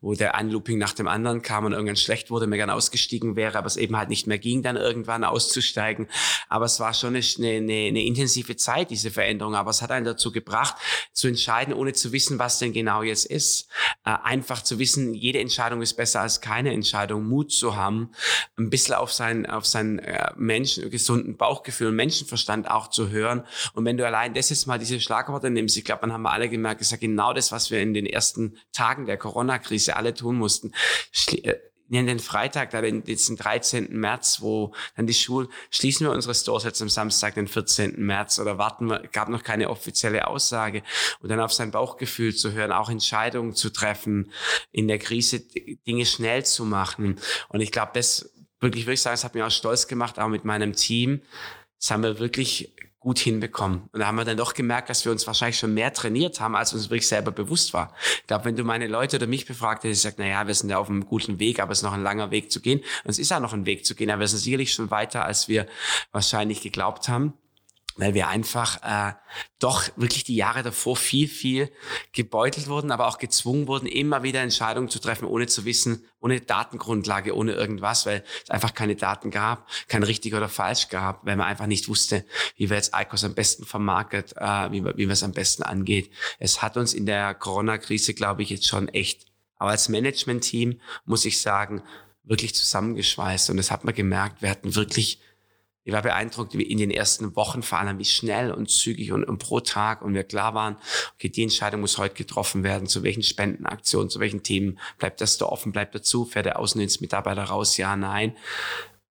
[0.00, 3.34] wo der ein Looping nach dem anderen kam und irgendwann schlecht wurde, mir gern ausgestiegen
[3.34, 6.06] wäre, aber es eben halt nicht mehr ging, dann irgendwann auszusteigen.
[6.48, 9.56] Aber es war schon eine, eine, eine intensive Zeit, diese Veränderung.
[9.56, 10.76] Aber es hat einen dazu gebracht,
[11.12, 13.68] zu entscheiden, ohne zu wissen, was denn genau jetzt ist.
[14.04, 18.10] Äh, einfach zu wissen, jede Entscheidung ist besser als keine eine Entscheidung, Mut zu haben,
[18.56, 23.44] ein bisschen auf sein, auf sein äh, Menschen, gesunden Bauchgefühl Menschenverstand auch zu hören.
[23.74, 26.32] Und wenn du allein das jetzt mal diese Schlagworte nimmst, ich glaube, dann haben wir
[26.32, 30.14] alle gemerkt, ist ja genau das, was wir in den ersten Tagen der Corona-Krise alle
[30.14, 30.72] tun mussten.
[31.32, 33.92] Äh, nehmen den Freitag, da den, den 13.
[33.98, 37.94] März, wo dann die Schulen, schließen wir unsere Stores jetzt am Samstag, den 14.
[37.96, 40.82] März oder warten wir, gab noch keine offizielle Aussage
[41.20, 44.32] und dann auf sein Bauchgefühl zu hören, auch Entscheidungen zu treffen,
[44.70, 45.40] in der Krise
[45.86, 47.18] Dinge schnell zu machen.
[47.48, 50.28] Und ich glaube, das wirklich, würde ich sagen, es hat mich auch stolz gemacht, auch
[50.28, 51.22] mit meinem Team.
[51.78, 52.74] Das haben wir wirklich
[53.08, 53.88] gut hinbekommen.
[53.90, 56.54] Und da haben wir dann doch gemerkt, dass wir uns wahrscheinlich schon mehr trainiert haben,
[56.54, 57.94] als uns wirklich selber bewusst war.
[58.20, 60.68] Ich glaube, wenn du meine Leute oder mich befragt hättest, gesagt, na ja, wir sind
[60.68, 62.80] ja auf einem guten Weg, aber es ist noch ein langer Weg zu gehen.
[62.80, 65.24] Und es ist ja noch ein Weg zu gehen, aber wir sind sicherlich schon weiter,
[65.24, 65.66] als wir
[66.12, 67.32] wahrscheinlich geglaubt haben
[67.98, 69.12] weil wir einfach äh,
[69.58, 71.70] doch wirklich die Jahre davor viel, viel
[72.12, 76.40] gebeutelt wurden, aber auch gezwungen wurden, immer wieder Entscheidungen zu treffen, ohne zu wissen, ohne
[76.40, 81.36] Datengrundlage, ohne irgendwas, weil es einfach keine Daten gab, kein richtig oder falsch gab, weil
[81.36, 82.24] man einfach nicht wusste,
[82.56, 86.10] wie wir jetzt ICOS am besten vermarktet, äh, wie, wie wir es am besten angeht.
[86.38, 91.24] Es hat uns in der Corona-Krise, glaube ich, jetzt schon echt, aber als Management-Team muss
[91.24, 91.82] ich sagen,
[92.22, 95.20] wirklich zusammengeschweißt und das hat man gemerkt, wir hatten wirklich
[95.88, 99.24] ich war beeindruckt wie in den ersten Wochen vor allem, wie schnell und zügig und,
[99.24, 100.76] und, pro Tag und wir klar waren,
[101.14, 105.38] okay, die Entscheidung muss heute getroffen werden, zu welchen Spendenaktionen, zu welchen Themen, bleibt das
[105.38, 108.36] da offen, bleibt dazu, fährt der Außendienstmitarbeiter raus, ja, nein.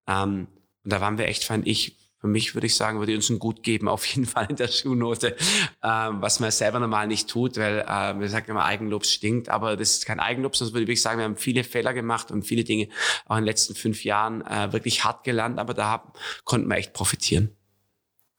[0.06, 0.46] Ähm,
[0.84, 3.38] und da waren wir echt, fand ich, für mich würde ich sagen, würde uns ein
[3.38, 5.36] Gut geben, auf jeden Fall in der Schulnote,
[5.82, 9.76] ähm, was man selber normal nicht tut, weil äh, wir sagen immer, Eigenlob stinkt, aber
[9.76, 12.64] das ist kein Eigenlob, sondern würde ich sagen, wir haben viele Fehler gemacht und viele
[12.64, 12.88] Dinge
[13.26, 16.12] auch in den letzten fünf Jahren äh, wirklich hart gelernt, aber da haben,
[16.44, 17.54] konnten wir echt profitieren.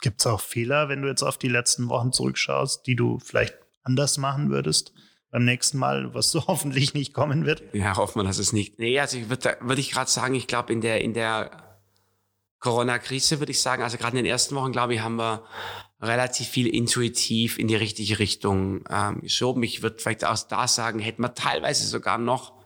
[0.02, 3.58] Gibt es auch Fehler, wenn du jetzt auf die letzten Wochen zurückschaust, die du vielleicht
[3.84, 4.94] anders machen würdest?
[5.32, 7.62] beim nächsten Mal, was so hoffentlich nicht kommen wird?
[7.74, 8.80] Ja, hoffen wir, dass es nicht.
[8.80, 11.69] Nee, also ich würde würd ich gerade sagen, ich glaube, in der, in der
[12.60, 13.84] Corona-Krise, würde ich sagen.
[13.84, 15.44] Also gerade in den ersten Wochen, glaube ich, haben wir
[16.02, 19.64] relativ viel intuitiv in die richtige Richtung ähm, geschoben.
[19.64, 22.60] Ich würde vielleicht auch da sagen, hätten wir teilweise sogar noch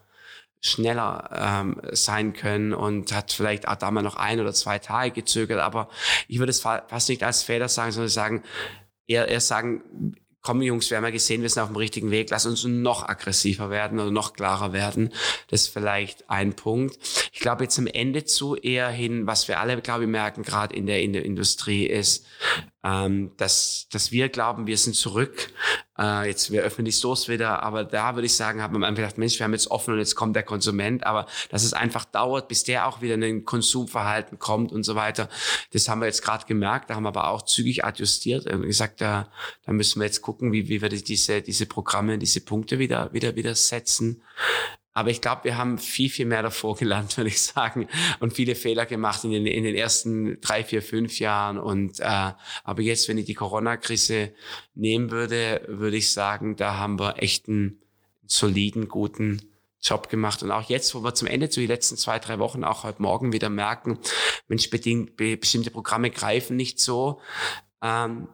[0.60, 5.12] schneller ähm, sein können und hat vielleicht auch da mal noch ein oder zwei Tage
[5.12, 5.60] gezögert.
[5.60, 5.90] Aber
[6.28, 8.44] ich würde es fast nicht als Fehler sagen, sondern sagen,
[9.06, 12.30] eher, eher sagen, komm Jungs, wir haben ja gesehen, wir sind auf dem richtigen Weg,
[12.30, 15.12] lass uns noch aggressiver werden oder noch klarer werden.
[15.48, 16.98] Das ist vielleicht ein Punkt.
[17.32, 20.76] Ich glaube jetzt am Ende zu eher hin, was wir alle, glaube ich, merken, gerade
[20.76, 22.26] in der, in der Industrie ist,
[22.84, 25.52] ähm, dass, dass wir glauben, wir sind zurück.
[25.98, 29.04] Äh, jetzt, wir öffnen die Stores wieder, aber da würde ich sagen, hat man einfach
[29.04, 32.04] gedacht, Mensch, wir haben jetzt offen und jetzt kommt der Konsument, aber dass es einfach
[32.04, 35.30] dauert, bis der auch wieder in den Konsumverhalten kommt und so weiter.
[35.72, 39.00] Das haben wir jetzt gerade gemerkt, da haben wir aber auch zügig adjustiert und gesagt,
[39.00, 39.30] da,
[39.66, 43.36] da müssen wir jetzt gucken, wie, wie wir diese, diese Programme, diese Punkte wieder, wieder,
[43.36, 44.24] wieder setzen.
[44.94, 47.88] Aber ich glaube, wir haben viel, viel mehr davor gelernt, würde ich sagen,
[48.20, 51.58] und viele Fehler gemacht in den, in den ersten drei, vier, fünf Jahren.
[51.58, 52.32] Und äh,
[52.64, 54.34] aber jetzt, wenn ich die Corona-Krise
[54.76, 57.82] nehmen würde, würde ich sagen, da haben wir echt einen
[58.26, 59.42] soliden, guten
[59.82, 60.42] Job gemacht.
[60.44, 63.02] Und auch jetzt, wo wir zum Ende zu den letzten zwei, drei Wochen, auch heute
[63.02, 64.00] Morgen wieder merken,
[64.48, 67.20] Mensch, bedingt, bestimmte Programme greifen nicht so.
[67.82, 68.30] Ähm,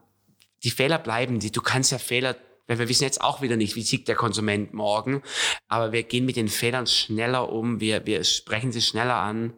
[0.63, 2.35] die Fehler bleiben, die, du kannst ja Fehler
[2.69, 5.23] weil wir wissen jetzt auch wieder nicht, wie tickt der Konsument morgen.
[5.67, 7.79] Aber wir gehen mit den Fehlern schneller um.
[7.79, 9.53] Wir, wir sprechen sie schneller an.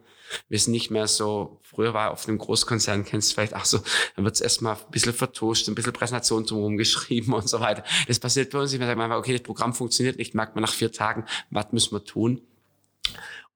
[0.48, 3.80] Wir sind nicht mehr so, früher war auf einem Großkonzern, kennst du vielleicht auch so,
[4.16, 7.84] dann wird es erstmal ein bisschen vertuscht, ein bisschen Präsentation drumherum geschrieben und so weiter.
[8.08, 8.80] Das passiert bei uns nicht.
[8.80, 11.94] Wir sagen einfach, okay, das Programm funktioniert nicht, merkt man nach vier Tagen, was müssen
[11.94, 12.42] wir tun?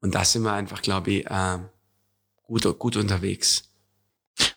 [0.01, 1.59] Und da sind wir einfach, glaube ich, äh,
[2.43, 3.71] gut, gut unterwegs.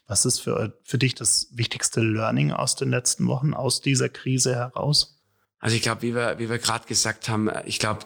[0.08, 4.56] Was ist für, für dich das wichtigste Learning aus den letzten Wochen, aus dieser Krise
[4.56, 5.20] heraus?
[5.60, 8.00] Also ich glaube, wie wir, wie wir gerade gesagt haben, ich glaube,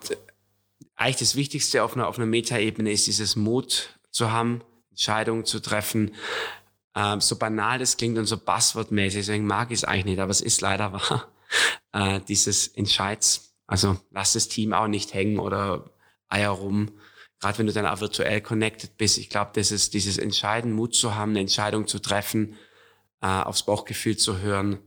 [0.96, 5.60] eigentlich das Wichtigste auf einer, auf einer Metaebene ist dieses Mut zu haben, Entscheidungen zu
[5.60, 6.12] treffen.
[6.96, 10.30] Ähm, so banal das klingt und so buzzwordmäßig, deswegen mag ich es eigentlich nicht, aber
[10.30, 11.28] es ist leider wahr.
[11.92, 13.54] Äh, dieses Entscheids.
[13.66, 15.90] Also lass das Team auch nicht hängen oder
[16.28, 16.90] Eier rum
[17.42, 20.94] gerade wenn du dann auch virtuell connected bist, ich glaube, das ist dieses Entscheiden, Mut
[20.94, 22.54] zu haben, eine Entscheidung zu treffen,
[23.20, 24.78] äh, aufs Bauchgefühl zu hören.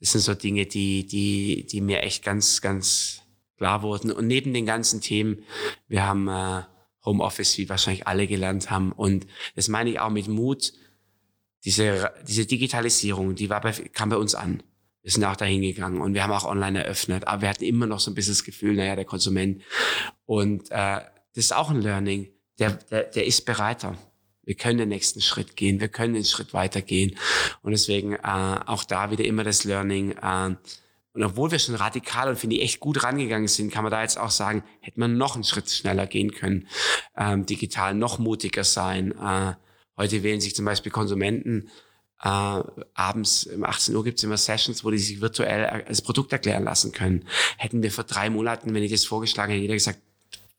[0.00, 3.20] Das sind so Dinge, die, die, die mir echt ganz, ganz
[3.58, 4.10] klar wurden.
[4.10, 5.44] Und neben den ganzen Themen,
[5.86, 6.62] wir haben äh,
[7.04, 8.92] Homeoffice, wie wahrscheinlich alle gelernt haben.
[8.92, 10.72] Und das meine ich auch mit Mut.
[11.64, 14.62] Diese, diese Digitalisierung, die war bei, kam bei uns an.
[15.02, 17.86] Wir sind auch dahin gegangen und wir haben auch online eröffnet, aber wir hatten immer
[17.86, 19.60] noch so ein bisschen das Gefühl, naja, der Konsument.
[20.26, 21.00] Und äh,
[21.34, 22.28] das ist auch ein Learning.
[22.58, 23.96] Der, der, der ist bereiter.
[24.44, 27.16] Wir können den nächsten Schritt gehen, wir können den Schritt weitergehen.
[27.62, 28.18] Und deswegen äh,
[28.66, 30.12] auch da wieder immer das Learning.
[30.12, 30.56] Äh,
[31.14, 34.02] und obwohl wir schon radikal und finde ich echt gut rangegangen sind, kann man da
[34.02, 36.66] jetzt auch sagen, hätte man noch einen Schritt schneller gehen können,
[37.16, 39.12] ähm, digital noch mutiger sein.
[39.12, 39.54] Äh,
[39.96, 41.70] heute wählen sich zum Beispiel Konsumenten
[42.22, 42.62] äh,
[42.94, 46.92] abends um 18 Uhr gibt's immer Sessions, wo die sich virtuell das Produkt erklären lassen
[46.92, 47.26] können.
[47.58, 50.00] Hätten wir vor drei Monaten, wenn ich das vorgeschlagen hätte, jeder gesagt,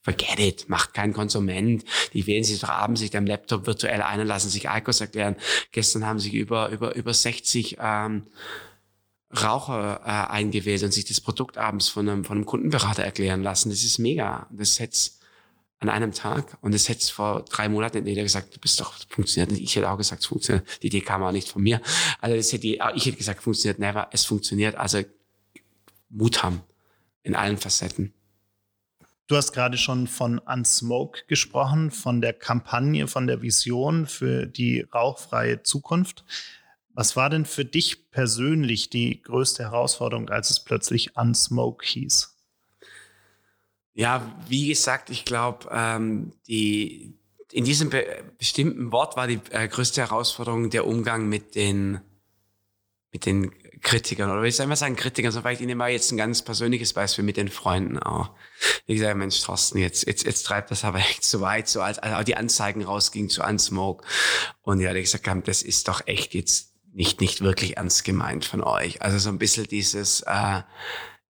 [0.03, 1.83] forget it, macht kein Konsument.
[2.13, 5.35] Die wählen sich doch abends sich am Laptop virtuell ein und lassen sich ICOs erklären.
[5.71, 8.27] Gestern haben sich über, über, über 60 ähm,
[9.35, 13.69] Raucher äh, eingewählt und sich das Produkt abends von einem, von einem Kundenberater erklären lassen.
[13.69, 14.47] Das ist mega.
[14.51, 14.97] Das hätte
[15.79, 18.93] an einem Tag und das hätte vor drei Monaten hätte jeder gesagt, du bist doch,
[19.09, 19.63] funktioniert nicht.
[19.63, 20.65] Ich hätte auch gesagt, es funktioniert.
[20.81, 21.81] Die Idee kam auch nicht von mir.
[22.21, 24.07] Also das hätte, ich hätte gesagt, funktioniert never.
[24.11, 24.75] Es funktioniert.
[24.75, 25.01] Also
[26.09, 26.61] Mut haben
[27.23, 28.13] in allen Facetten.
[29.27, 34.81] Du hast gerade schon von Unsmoke gesprochen, von der Kampagne, von der Vision für die
[34.81, 36.25] rauchfreie Zukunft.
[36.89, 42.35] Was war denn für dich persönlich die größte Herausforderung, als es plötzlich Unsmoke hieß?
[43.93, 47.13] Ja, wie gesagt, ich glaube, ähm, die
[47.51, 48.05] in diesem be
[48.37, 52.01] bestimmten Wort war die äh, größte Herausforderung der Umgang mit den
[53.11, 53.51] mit den
[53.83, 56.41] Kritikern oder ich soll mal sagen Kritikern, so vielleicht ich nehme mal jetzt ein ganz
[56.41, 58.31] persönliches Beispiel mit den Freunden auch.
[58.87, 61.99] Ich sage, Mensch, Thorsten, jetzt, jetzt, jetzt treibt das aber echt zu weit, so als,
[61.99, 64.05] als auch die Anzeigen rausgingen zu Unsmoke.
[64.61, 68.45] Und ja, die gesagt haben, das ist doch echt jetzt nicht, nicht wirklich ernst gemeint
[68.45, 69.01] von euch.
[69.01, 70.61] Also so ein bisschen dieses, äh,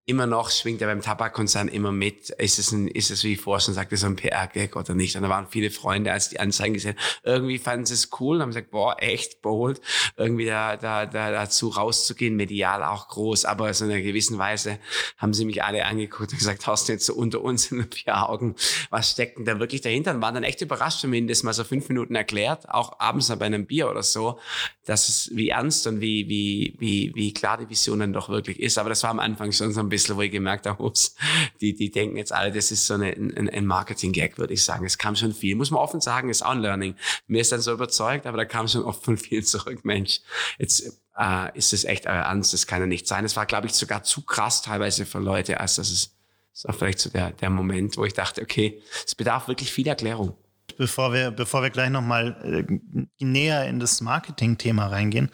[0.06, 2.30] immer noch schwingt er beim Tabakkonzern immer mit.
[2.30, 5.16] Ist es, ein, ist es wie schon sagte, so ein PR-Gag oder nicht?
[5.16, 8.42] Und da waren viele Freunde, als die Anzeigen gesehen irgendwie fanden sie es cool und
[8.42, 9.80] haben gesagt, boah, echt bold,
[10.16, 13.44] irgendwie da, da, da dazu rauszugehen, medial auch groß.
[13.44, 14.78] Aber so in einer gewissen Weise
[15.16, 17.90] haben sie mich alle angeguckt und gesagt, hast du jetzt so unter uns in den
[17.90, 18.54] vier Augen,
[18.90, 20.14] was steckt denn da wirklich dahinter?
[20.14, 23.28] Und waren dann echt überrascht, wenn mir das mal so fünf Minuten erklärt, auch abends
[23.34, 24.38] bei einem Bier oder so,
[24.84, 28.60] dass es wie ernst und wie, wie, wie, wie klar die Vision dann doch wirklich
[28.60, 28.78] ist.
[28.78, 31.14] Aber das war am Anfang schon so ein bisschen, wo ich gemerkt habe, ups,
[31.60, 34.84] die, die denken jetzt alle, das ist so eine, ein, ein Marketing-Gag, würde ich sagen.
[34.84, 36.96] Es kam schon viel, muss man offen sagen, ist auch ein Learning.
[37.26, 40.20] Mir ist dann so überzeugt, aber da kam schon oft von vielen zurück, Mensch,
[40.58, 43.24] jetzt äh, ist es echt euer Ernst, das kann ja nicht sein.
[43.24, 46.16] Es war, glaube ich, sogar zu krass teilweise für Leute, als das ist,
[46.52, 49.86] das war vielleicht so der, der Moment, wo ich dachte, okay, es bedarf wirklich viel
[49.86, 50.36] Erklärung.
[50.76, 55.30] Bevor wir, bevor wir gleich nochmal äh, näher in das Marketing-Thema reingehen,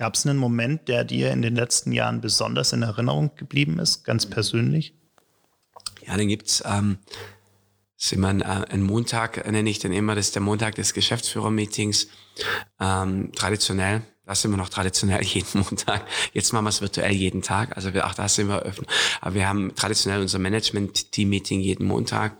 [0.00, 4.02] Gab es einen Moment, der dir in den letzten Jahren besonders in Erinnerung geblieben ist,
[4.02, 4.94] ganz persönlich?
[6.06, 6.62] Ja, den gibt's.
[6.64, 6.96] Ähm,
[7.98, 10.76] das ist immer ein, äh, ein Montag, nenne ich den immer, das ist der Montag
[10.76, 12.06] des Geschäftsführer-Meetings.
[12.80, 14.00] Ähm, traditionell
[14.30, 16.06] das sind wir noch traditionell jeden Montag.
[16.32, 17.76] Jetzt machen wir es virtuell jeden Tag.
[17.76, 18.86] Also wir, auch da sind wir öffnen.
[19.20, 22.36] Aber wir haben traditionell unser Management-Team-Meeting jeden Montag.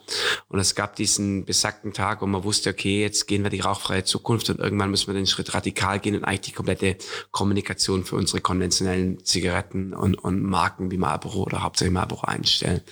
[0.48, 4.04] Und es gab diesen besagten Tag, wo man wusste, okay, jetzt gehen wir die rauchfreie
[4.04, 6.96] Zukunft und irgendwann müssen wir den Schritt radikal gehen und eigentlich die komplette
[7.32, 12.82] Kommunikation für unsere konventionellen Zigaretten und, und Marken wie Marlboro oder hauptsächlich Marlboro einstellen.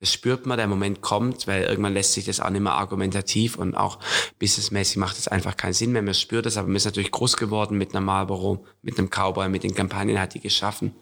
[0.00, 3.56] Das spürt man, der Moment kommt, weil irgendwann lässt sich das auch nicht mehr argumentativ
[3.56, 3.98] und auch
[4.38, 6.02] businessmäßig macht es einfach keinen Sinn mehr.
[6.02, 9.48] Man spürt das, aber man ist natürlich groß geworden mit einer Marlboro, mit einem Cowboy,
[9.48, 10.94] mit den Kampagnen hat die geschaffen.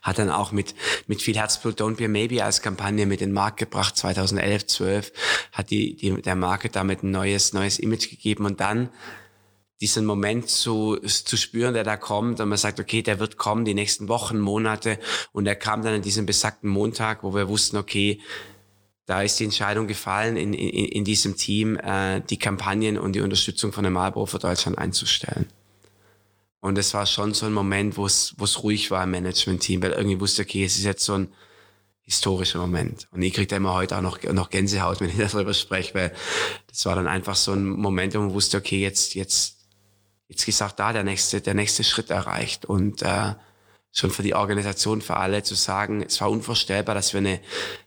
[0.00, 0.74] Hat dann auch mit,
[1.06, 5.12] mit viel Herzblut Don't Be a Maybe als Kampagne mit den Markt gebracht, 2011, 12,
[5.52, 8.88] hat die, die, der Marke damit ein neues, neues Image gegeben und dann
[9.80, 13.64] diesen Moment zu, zu spüren, der da kommt und man sagt, okay, der wird kommen
[13.64, 14.98] die nächsten Wochen, Monate
[15.32, 18.20] und er kam dann an diesem besagten Montag, wo wir wussten, okay,
[19.06, 23.22] da ist die Entscheidung gefallen, in, in, in diesem Team äh, die Kampagnen und die
[23.22, 25.46] Unterstützung von der Marlboro für Deutschland einzustellen.
[26.60, 29.82] Und es war schon so ein Moment, wo es wo es ruhig war im Management-Team,
[29.82, 31.32] weil irgendwie wusste, okay, es ist jetzt so ein
[32.02, 33.08] historischer Moment.
[33.12, 36.14] Und ich kriege da immer heute auch noch, noch Gänsehaut, wenn ich darüber spreche, weil
[36.68, 39.59] das war dann einfach so ein Moment, wo man wusste, okay, jetzt, jetzt
[40.30, 42.64] jetzt ist auch da der nächste, der nächste Schritt erreicht.
[42.64, 43.34] Und äh,
[43.92, 47.40] schon für die Organisation, für alle zu sagen, es war unvorstellbar, dass wir eine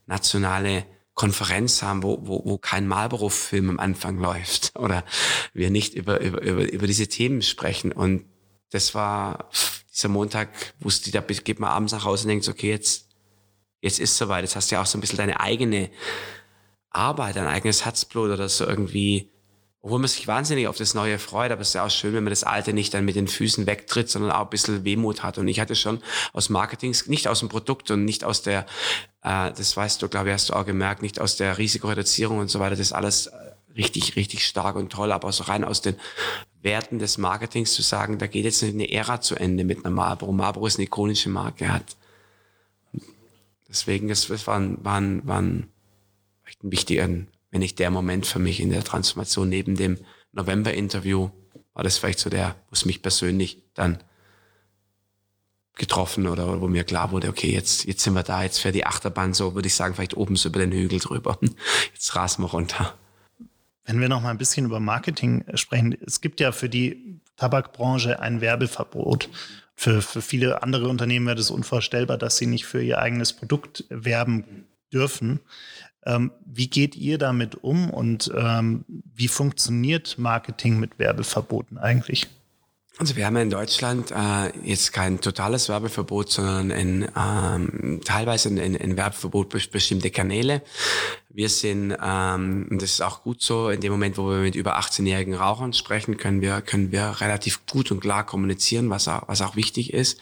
[0.06, 5.06] nationale Konferenz haben, wo, wo, wo kein Marlboro-Film am Anfang läuft oder
[5.54, 7.92] wir nicht über, über, über, über diese Themen sprechen.
[7.92, 8.26] Und
[8.72, 9.50] das war
[9.94, 13.10] dieser Montag, wusste da geht man abends nach Hause und denkt, okay, jetzt,
[13.82, 14.44] jetzt ist soweit.
[14.44, 15.92] Jetzt hast du ja auch so ein bisschen deine eigene
[16.90, 19.33] Arbeit, dein eigenes Herzblut oder so irgendwie
[19.84, 22.24] obwohl man sich wahnsinnig auf das Neue freut, aber es ist ja auch schön, wenn
[22.24, 25.38] man das Alte nicht dann mit den Füßen wegtritt, sondern auch ein bisschen Wehmut hat.
[25.38, 28.66] Und ich hatte schon aus Marketing, nicht aus dem Produkt und nicht aus der,
[29.24, 32.48] äh, das weißt du, glaube ich, hast du auch gemerkt, nicht aus der Risikoreduzierung und
[32.48, 33.30] so weiter, das alles
[33.76, 35.98] richtig, richtig stark und toll, aber so rein aus den
[36.62, 40.32] Werten des Marketings zu sagen, da geht jetzt eine Ära zu Ende mit einer Marlboro.
[40.32, 41.98] Marlboro ist eine ikonische Marke, hat.
[43.68, 45.68] Deswegen, es war, ein, war, ein, war ein,
[46.64, 47.10] ein wichtiger,
[47.54, 50.00] wenn nicht der Moment für mich in der Transformation neben dem
[50.32, 51.30] November-Interview,
[51.76, 54.00] war das vielleicht so der, wo es mich persönlich dann
[55.76, 58.88] getroffen oder wo mir klar wurde, okay, jetzt, jetzt sind wir da, jetzt fährt die
[58.88, 61.38] Achterbahn so, würde ich sagen, vielleicht oben so über den Hügel drüber.
[61.94, 62.96] Jetzt rasen wir runter.
[63.86, 68.20] Wenn wir noch mal ein bisschen über Marketing sprechen, es gibt ja für die Tabakbranche
[68.20, 69.30] ein Werbeverbot.
[69.76, 73.86] Für, für viele andere Unternehmen wäre das unvorstellbar, dass sie nicht für ihr eigenes Produkt
[73.90, 75.40] werben dürfen.
[76.06, 78.86] Ähm, wie geht ihr damit um und ähm,
[79.16, 82.28] wie funktioniert Marketing mit Werbeverboten eigentlich?
[83.00, 88.60] Also wir haben in Deutschland äh, jetzt kein totales Werbeverbot, sondern ein, ähm, teilweise ein,
[88.60, 90.62] ein Werbeverbot für bestimmte Kanäle.
[91.30, 94.54] Wir sind, ähm, und das ist auch gut so, in dem Moment, wo wir mit
[94.54, 99.28] über 18-jährigen Rauchern sprechen, können wir, können wir relativ gut und klar kommunizieren, was auch,
[99.28, 100.20] was auch wichtig ist.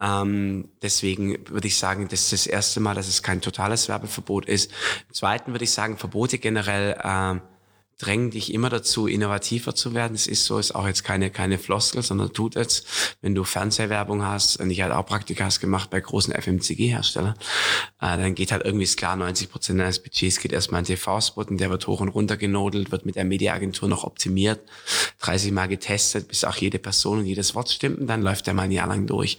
[0.00, 4.46] Ähm, deswegen würde ich sagen, das ist das erste Mal, dass es kein totales Werbeverbot
[4.46, 4.70] ist.
[5.10, 7.40] Zweitens würde ich sagen, Verbote generell äh,
[7.98, 10.14] drängen dich immer dazu, innovativer zu werden.
[10.14, 12.84] Es ist so, ist auch jetzt keine, keine Floskel, sondern tut es.
[13.22, 17.34] Wenn du Fernsehwerbung hast, und ich halt auch Praktikas gemacht bei großen FMCG-Herstellern,
[18.00, 21.42] äh, dann geht halt irgendwie ist klar, 90 Prozent deines Budgets geht erstmal in TV-Spot
[21.42, 24.60] und der wird hoch und runter genodelt, wird mit der Mediaagentur noch optimiert,
[25.20, 28.54] 30 Mal getestet, bis auch jede Person und jedes Wort stimmt und dann läuft der
[28.54, 29.38] mal ein Jahr lang durch.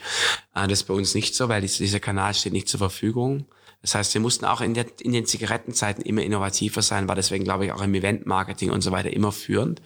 [0.56, 3.46] Äh, das ist bei uns nicht so, weil dieser Kanal steht nicht zur Verfügung.
[3.82, 7.44] Das heißt, wir mussten auch in, der, in den Zigarettenzeiten immer innovativer sein, war deswegen,
[7.44, 9.82] glaube ich, auch im Eventmarketing und so weiter immer führend.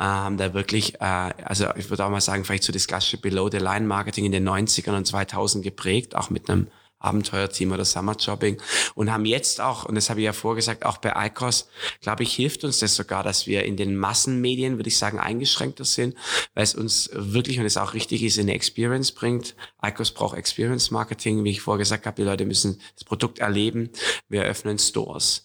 [0.00, 4.24] Ähm, da wirklich, äh, also ich würde auch mal sagen, vielleicht so das klassische Below-the-Line-Marketing
[4.24, 6.66] in den 90ern und 2000 geprägt, auch mit einem
[7.00, 8.60] Abenteuerteam oder Summerjobbing
[8.94, 11.68] und haben jetzt auch, und das habe ich ja vorgesagt, auch bei ICOS,
[12.00, 15.84] glaube ich, hilft uns das sogar, dass wir in den Massenmedien, würde ich sagen, eingeschränkter
[15.84, 16.14] sind,
[16.54, 19.56] weil es uns wirklich, und es auch richtig ist, eine Experience bringt.
[19.84, 23.90] ICOS braucht Experience Marketing, wie ich vorgesagt habe, die Leute müssen das Produkt erleben.
[24.28, 25.44] Wir öffnen Stores.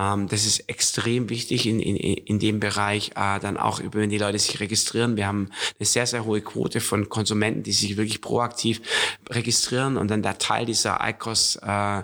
[0.00, 4.18] Ähm, das ist extrem wichtig in, in, in dem Bereich, äh, dann auch, wenn die
[4.18, 5.16] Leute sich registrieren.
[5.16, 8.80] Wir haben eine sehr, sehr hohe Quote von Konsumenten, die sich wirklich proaktiv
[9.28, 12.02] registrieren und dann der Teil dieser ICOS äh,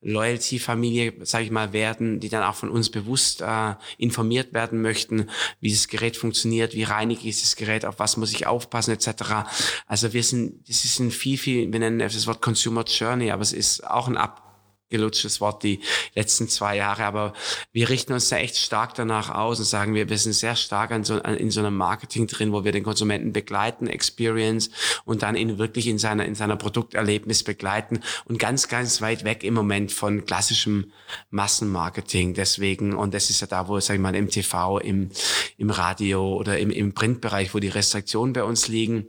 [0.00, 5.30] Loyalty-Familie, sage ich mal, werden, die dann auch von uns bewusst äh, informiert werden möchten,
[5.60, 9.46] wie das Gerät funktioniert, wie reinig ist das Gerät, auf was muss ich aufpassen, etc.
[9.86, 13.42] Also wir sind, das ist ein viel, viel, wir nennen das Wort Consumer Journey, aber
[13.42, 14.43] es ist auch ein Ab
[14.90, 15.80] gelutschtes Wort die
[16.14, 17.32] letzten zwei Jahre, aber
[17.72, 20.90] wir richten uns da echt stark danach aus und sagen, wir, wir sind sehr stark
[20.92, 24.70] an so, an, in so einem Marketing drin, wo wir den Konsumenten begleiten, Experience
[25.04, 29.42] und dann ihn wirklich in seiner, in seiner Produkterlebnis begleiten und ganz, ganz weit weg
[29.42, 30.92] im Moment von klassischem
[31.30, 32.34] Massenmarketing.
[32.34, 35.10] Deswegen, und das ist ja da, wo, sag ich mal, im TV, im,
[35.56, 39.06] im Radio oder im, im Printbereich, wo die Restriktionen bei uns liegen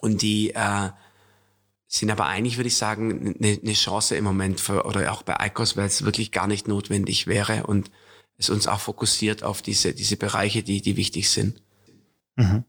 [0.00, 0.90] und die, äh,
[1.98, 5.36] sind aber eigentlich, würde ich sagen, eine, eine Chance im Moment für, oder auch bei
[5.46, 7.90] ICOS, weil es wirklich gar nicht notwendig wäre und
[8.36, 11.62] es uns auch fokussiert auf diese, diese Bereiche, die, die wichtig sind.
[12.34, 12.64] Mhm.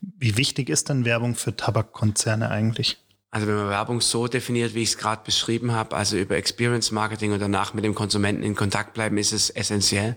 [0.00, 2.96] Wie wichtig ist denn Werbung für Tabakkonzerne eigentlich?
[3.30, 6.90] Also wenn man Werbung so definiert, wie ich es gerade beschrieben habe, also über Experience
[6.90, 10.16] Marketing und danach mit dem Konsumenten in Kontakt bleiben, ist es essentiell.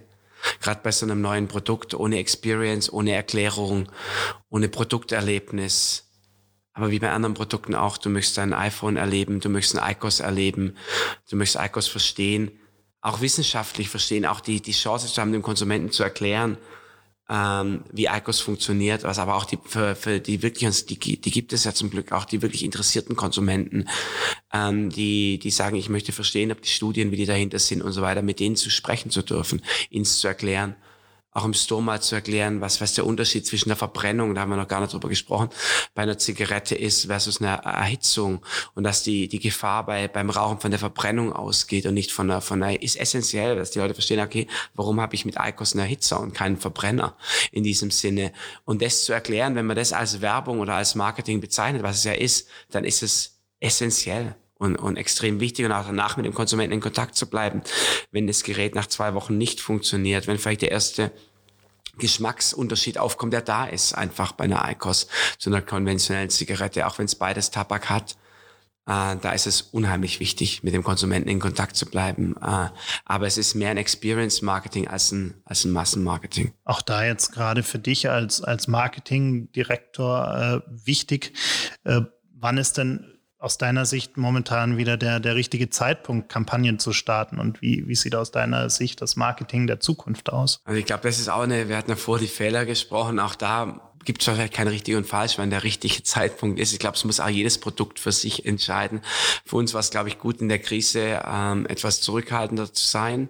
[0.62, 3.90] Gerade bei so einem neuen Produkt, ohne Experience, ohne Erklärung,
[4.50, 6.11] ohne Produkterlebnis,
[6.74, 10.22] aber wie bei anderen Produkten auch, du möchtest ein iPhone erleben, du möchtest ein ICOS
[10.22, 10.76] erleben,
[11.30, 12.52] du möchtest ICOS verstehen,
[13.02, 16.58] auch wissenschaftlich verstehen, auch die, die Chance zu haben, dem Konsumenten zu erklären,
[17.30, 21.52] ähm, wie ICOS funktioniert, was aber auch die, für, für die wirklich, die, die gibt
[21.52, 23.90] es ja zum Glück auch, die wirklich interessierten Konsumenten,
[24.54, 27.92] ähm, die, die sagen, ich möchte verstehen, ob die Studien, wie die dahinter sind und
[27.92, 30.76] so weiter, mit denen zu sprechen zu dürfen, ihnen zu erklären
[31.32, 34.50] auch im Store mal zu erklären, was, was der Unterschied zwischen der Verbrennung, da haben
[34.50, 35.50] wir noch gar nicht drüber gesprochen,
[35.96, 40.60] bei einer Zigarette ist versus einer Erhitzung und dass die, die Gefahr bei, beim Rauchen
[40.60, 43.94] von der Verbrennung ausgeht und nicht von der, von der, ist essentiell, dass die Leute
[43.94, 47.16] verstehen, okay, warum habe ich mit Eikos einen Erhitzer und keinen Verbrenner
[47.52, 48.34] in diesem Sinne?
[48.66, 52.04] Und das zu erklären, wenn man das als Werbung oder als Marketing bezeichnet, was es
[52.04, 56.36] ja ist, dann ist es essentiell und, und extrem wichtig und auch danach mit dem
[56.36, 57.64] Konsumenten in Kontakt zu bleiben,
[58.12, 61.12] wenn das Gerät nach zwei Wochen nicht funktioniert, wenn vielleicht der erste
[61.98, 65.08] Geschmacksunterschied aufkommt, der da ist, einfach bei einer ICOS
[65.40, 68.18] zu einer konventionellen Zigarette, auch wenn es beides Tabak hat.
[68.86, 72.36] Äh, da ist es unheimlich wichtig, mit dem Konsumenten in Kontakt zu bleiben.
[72.40, 72.70] Äh,
[73.06, 76.54] aber es ist mehr ein Experience-Marketing als ein, als ein Massenmarketing.
[76.66, 81.34] Auch da jetzt gerade für dich als, als Marketingdirektor äh, wichtig.
[81.84, 82.02] Äh,
[82.36, 87.40] wann ist denn aus deiner Sicht momentan wieder der, der richtige Zeitpunkt, Kampagnen zu starten?
[87.40, 90.62] Und wie, wie sieht aus deiner Sicht das Marketing der Zukunft aus?
[90.64, 93.34] Also ich glaube, das ist auch eine, wir hatten ja vor die Fehler gesprochen, auch
[93.34, 96.72] da gibt es wahrscheinlich kein richtig und falsch, wann der richtige Zeitpunkt ist.
[96.72, 99.02] Ich glaube, es muss auch jedes Produkt für sich entscheiden.
[99.44, 103.30] Für uns war es, glaube ich, gut in der Krise ähm, etwas zurückhaltender zu sein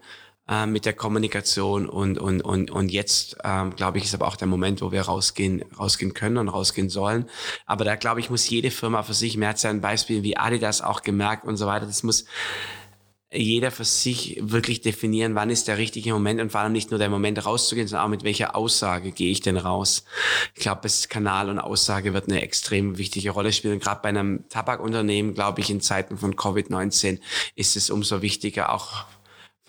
[0.51, 4.35] äh, mit der Kommunikation und und und und jetzt ähm, glaube ich ist aber auch
[4.35, 7.29] der Moment, wo wir rausgehen rausgehen können und rausgehen sollen.
[7.65, 9.37] Aber da glaube ich muss jede Firma für sich.
[9.37, 11.85] Mehr ja ein Beispiel wie Adidas auch gemerkt und so weiter.
[11.85, 12.25] Das muss
[13.33, 16.99] jeder für sich wirklich definieren, wann ist der richtige Moment und vor allem nicht nur
[16.99, 20.03] der Moment rauszugehen, sondern auch mit welcher Aussage gehe ich denn raus.
[20.53, 23.79] Ich glaube, das Kanal und Aussage wird eine extrem wichtige Rolle spielen.
[23.79, 27.21] Gerade bei einem Tabakunternehmen, glaube ich, in Zeiten von Covid-19
[27.55, 29.05] ist es umso wichtiger, auch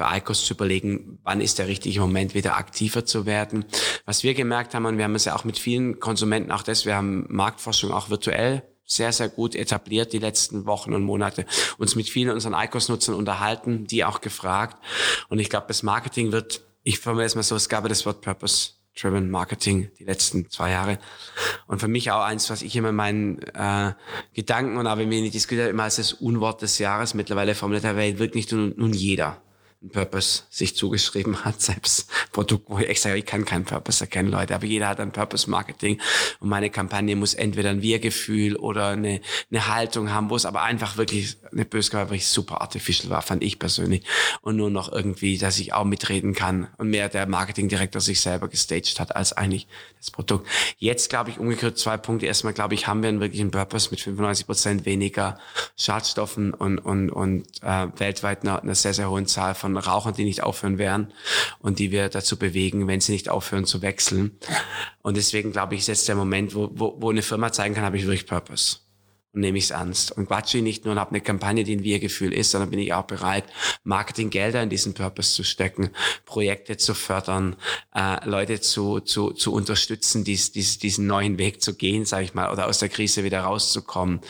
[0.03, 3.64] für ICOS zu überlegen, wann ist der richtige Moment, wieder aktiver zu werden.
[4.05, 6.86] Was wir gemerkt haben, und wir haben es ja auch mit vielen Konsumenten, auch das,
[6.86, 11.46] wir haben Marktforschung auch virtuell sehr, sehr gut etabliert die letzten Wochen und Monate,
[11.78, 14.76] uns mit vielen unseren ICOS-Nutzern unterhalten, die auch gefragt.
[15.28, 18.20] Und ich glaube, das Marketing wird, ich formuliere es mal so, es gab das Wort
[18.20, 18.72] Purpose.
[19.00, 20.98] Driven Marketing die letzten zwei Jahre.
[21.66, 23.94] Und für mich auch eins, was ich immer in meinen äh,
[24.34, 27.96] Gedanken und auch wenn wir diskutiert immer als das Unwort des Jahres mittlerweile formuliert habe,
[27.96, 29.40] weil wirklich nun, nun jeder
[29.91, 34.55] Purpose sich zugeschrieben hat, selbst Produkt, wo ich extra, ich kann keinen Purpose erkennen, Leute,
[34.55, 36.01] aber jeder hat ein Purpose Marketing
[36.41, 39.20] und meine Kampagne muss entweder ein Wir-Gefühl oder eine,
[39.51, 43.43] eine Haltung haben, wo es aber einfach wirklich eine Bösgabe wirklich super artificial war, fand
[43.43, 44.05] ich persönlich
[44.41, 48.49] und nur noch irgendwie, dass ich auch mitreden kann und mehr der Marketingdirektor sich selber
[48.49, 49.66] gestaged hat als eigentlich
[49.99, 50.49] das Produkt.
[50.78, 52.26] Jetzt glaube ich umgekehrt zwei Punkte.
[52.26, 55.39] Erstmal glaube ich, haben wir einen wirklichen Purpose mit 95 Prozent weniger
[55.76, 60.25] Schadstoffen und, und, und äh, weltweit einer, einer sehr, sehr hohen Zahl von Rauchern, die
[60.25, 61.12] nicht aufhören werden
[61.61, 64.39] und die wir dazu bewegen, wenn sie nicht aufhören zu wechseln.
[65.03, 67.85] Und deswegen glaube ich, ist jetzt der Moment, wo, wo, wo eine Firma zeigen kann,
[67.85, 68.77] habe ich wirklich Purpose
[69.33, 70.12] und nehme ich es ernst.
[70.12, 72.93] Und quatsche nicht nur und habe eine Kampagne, die ein Wir-Gefühl ist, sondern bin ich
[72.93, 73.45] auch bereit,
[73.83, 75.91] Marketinggelder in diesen Purpose zu stecken,
[76.27, 77.57] Projekte zu fördern,
[77.95, 82.35] äh, Leute zu, zu, zu unterstützen, dies, dies, diesen neuen Weg zu gehen, sage ich
[82.35, 84.20] mal, oder aus der Krise wieder rauszukommen.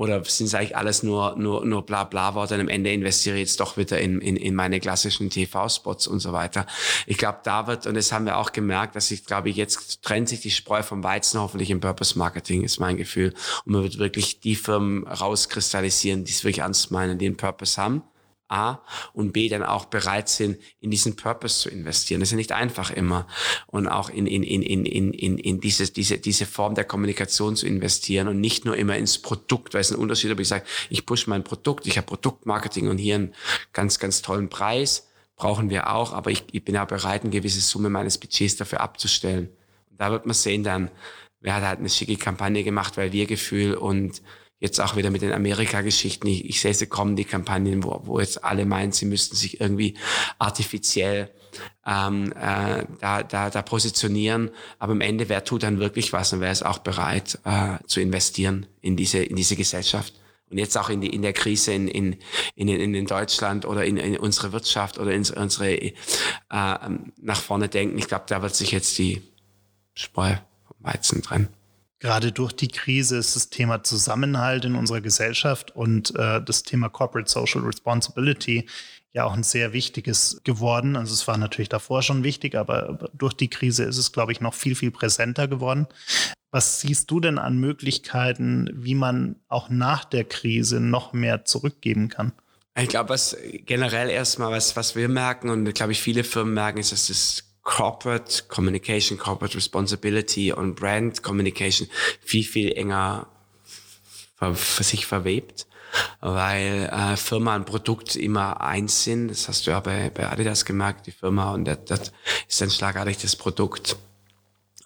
[0.00, 3.36] Oder sind es eigentlich alles nur, nur, nur bla bla Worte und am Ende investiere
[3.36, 6.64] ich jetzt doch wieder in, in, in meine klassischen TV-Spots und so weiter.
[7.06, 10.30] Ich glaube, da wird, und das haben wir auch gemerkt, dass ich glaube, jetzt trennt
[10.30, 13.34] sich die Spreu vom Weizen hoffentlich im Purpose Marketing, ist mein Gefühl.
[13.66, 17.78] Und man wird wirklich die Firmen rauskristallisieren, die es wirklich ernst meinen, die einen Purpose
[17.78, 18.02] haben.
[18.50, 18.82] A
[19.12, 22.20] und B dann auch bereit sind, in diesen Purpose zu investieren.
[22.20, 23.26] Das ist ja nicht einfach immer.
[23.66, 27.56] Und auch in, in, in, in, in, in, in diese, diese, diese Form der Kommunikation
[27.56, 30.64] zu investieren und nicht nur immer ins Produkt, weil es ein Unterschied, ob ich sage,
[30.88, 33.34] ich push mein Produkt, ich habe Produktmarketing und hier einen
[33.72, 37.60] ganz, ganz tollen Preis, brauchen wir auch, aber ich, ich bin ja bereit, eine gewisse
[37.60, 39.48] Summe meines Budgets dafür abzustellen.
[39.90, 40.90] Und da wird man sehen dann,
[41.40, 44.22] wer hat halt eine schicke Kampagne gemacht, weil wir Gefühl und
[44.60, 46.26] jetzt auch wieder mit den Amerika-Geschichten.
[46.28, 49.94] Ich, ich sehe die Kampagnen, wo, wo jetzt alle meinen, sie müssten sich irgendwie
[50.38, 51.30] artifiziell
[51.86, 54.50] ähm, äh, da, da, da positionieren.
[54.78, 58.00] Aber am Ende, wer tut dann wirklich was und wer ist auch bereit äh, zu
[58.00, 60.14] investieren in diese, in diese Gesellschaft?
[60.50, 62.16] Und jetzt auch in, die, in der Krise in, in,
[62.56, 65.92] in, in Deutschland oder in, in unsere Wirtschaft oder in unsere äh,
[66.48, 67.96] nach vorne denken.
[67.98, 69.22] Ich glaube, da wird sich jetzt die
[69.94, 70.34] Spreu
[70.80, 71.48] Weizen drin.
[72.00, 76.88] Gerade durch die Krise ist das Thema Zusammenhalt in unserer Gesellschaft und äh, das Thema
[76.88, 78.66] Corporate Social Responsibility
[79.12, 80.96] ja auch ein sehr wichtiges geworden.
[80.96, 84.40] Also es war natürlich davor schon wichtig, aber durch die Krise ist es, glaube ich,
[84.40, 85.86] noch viel, viel präsenter geworden.
[86.50, 92.08] Was siehst du denn an Möglichkeiten, wie man auch nach der Krise noch mehr zurückgeben
[92.08, 92.32] kann?
[92.78, 93.36] Ich glaube, was
[93.66, 97.49] generell erstmal, was, was wir merken und glaube ich viele Firmen merken, ist, dass das
[97.62, 101.88] Corporate Communication, Corporate Responsibility und Brand Communication
[102.20, 103.26] viel, viel enger
[104.54, 105.66] für sich verwebt,
[106.20, 109.28] weil äh, Firma und Produkt immer eins sind.
[109.28, 112.12] Das hast du ja bei, bei Adidas gemerkt, die Firma, und das, das
[112.48, 113.96] ist ein schlagartig Produkt.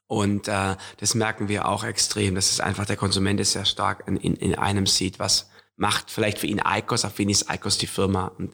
[0.07, 4.05] Und äh, das merken wir auch extrem, dass es einfach der Konsument ist sehr stark
[4.07, 7.79] in, in, in einem sieht, was macht vielleicht für ihn Icos, für ihn ist Icos
[7.79, 8.53] die Firma und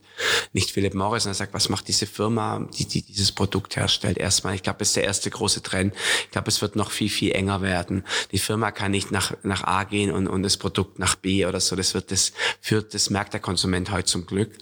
[0.55, 1.27] nicht Philip Morris.
[1.27, 4.17] Und er sagt, was macht diese Firma, die, die dieses Produkt herstellt?
[4.17, 5.95] Erstmal, ich glaube, das ist der erste große Trend.
[6.25, 8.05] Ich glaube, es wird noch viel, viel enger werden.
[8.33, 11.61] Die Firma kann nicht nach, nach A gehen und, und das Produkt nach B oder
[11.61, 11.77] so.
[11.77, 14.57] Das wird das, führt, das merkt der Konsument heute zum Glück.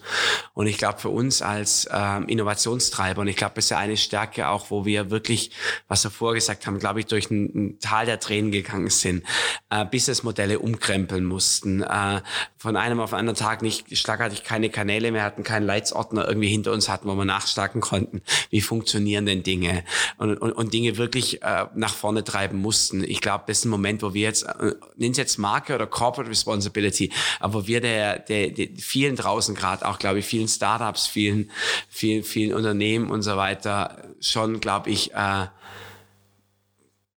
[0.55, 3.97] Und ich glaube, für uns als ähm, Innovationstreiber, und ich glaube, das ist ja eine
[3.97, 5.53] Stärke auch, wo wir wirklich,
[5.87, 9.25] was wir vorgesagt haben, glaube ich, durch ein, ein Tal der Tränen gegangen sind,
[9.71, 12.21] äh, Businessmodelle umkrempeln mussten, äh,
[12.59, 16.49] von einem auf den anderen Tag nicht schlagartig keine Kanäle mehr hatten, keinen Leitsordner irgendwie
[16.49, 18.21] hinter uns hatten, wo wir nachschlagen konnten.
[18.51, 19.85] Wie funktionieren denn Dinge?
[20.17, 23.05] Und, und, und Dinge wirklich äh, nach vorne treiben mussten.
[23.05, 25.87] Ich glaube, das ist ein Moment, wo wir jetzt, äh, nennen es jetzt Marke oder
[25.87, 31.07] Corporate Responsibility, aber wir der, der, der vielen draußen gerade, auch glaube ich, vielen Startups,
[31.07, 31.51] vielen,
[31.89, 35.47] vielen, vielen Unternehmen und so weiter schon, glaube ich, äh,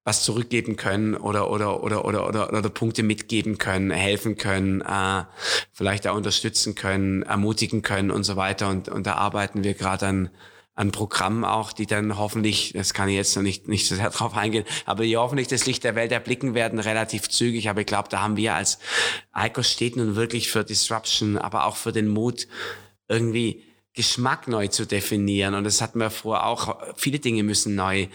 [0.04, 5.24] was zurückgeben können oder oder oder oder oder, oder Punkte mitgeben können, helfen können, äh,
[5.72, 8.70] vielleicht auch unterstützen können, ermutigen können und so weiter.
[8.70, 10.30] Und, und da arbeiten wir gerade an
[10.74, 14.10] an Programmen auch, die dann hoffentlich, das kann ich jetzt noch nicht, nicht so sehr
[14.12, 17.70] drauf eingehen, aber die hoffentlich das Licht der Welt erblicken werden, relativ zügig.
[17.70, 18.80] Aber ich glaube, da haben wir als
[19.38, 22.48] ICOS steht nun wirklich für Disruption, aber auch für den Mut,
[23.08, 25.54] irgendwie Geschmack neu zu definieren.
[25.54, 28.08] Und das hatten wir vorher auch, viele Dinge müssen neu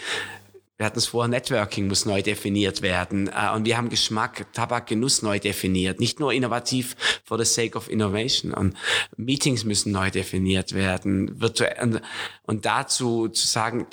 [0.76, 3.28] wir hatten es vorher, Networking muss neu definiert werden.
[3.28, 6.00] Äh, und wir haben Geschmack, Tabakgenuss neu definiert.
[6.00, 8.52] Nicht nur innovativ for the sake of innovation.
[8.52, 8.76] Und
[9.16, 11.40] Meetings müssen neu definiert werden.
[11.40, 12.02] Virtuell.
[12.42, 13.86] Und dazu zu sagen,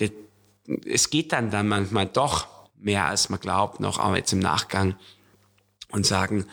[0.85, 4.95] es geht dann dann manchmal doch mehr, als man glaubt, noch auch jetzt im Nachgang.
[5.89, 6.45] Und sagen,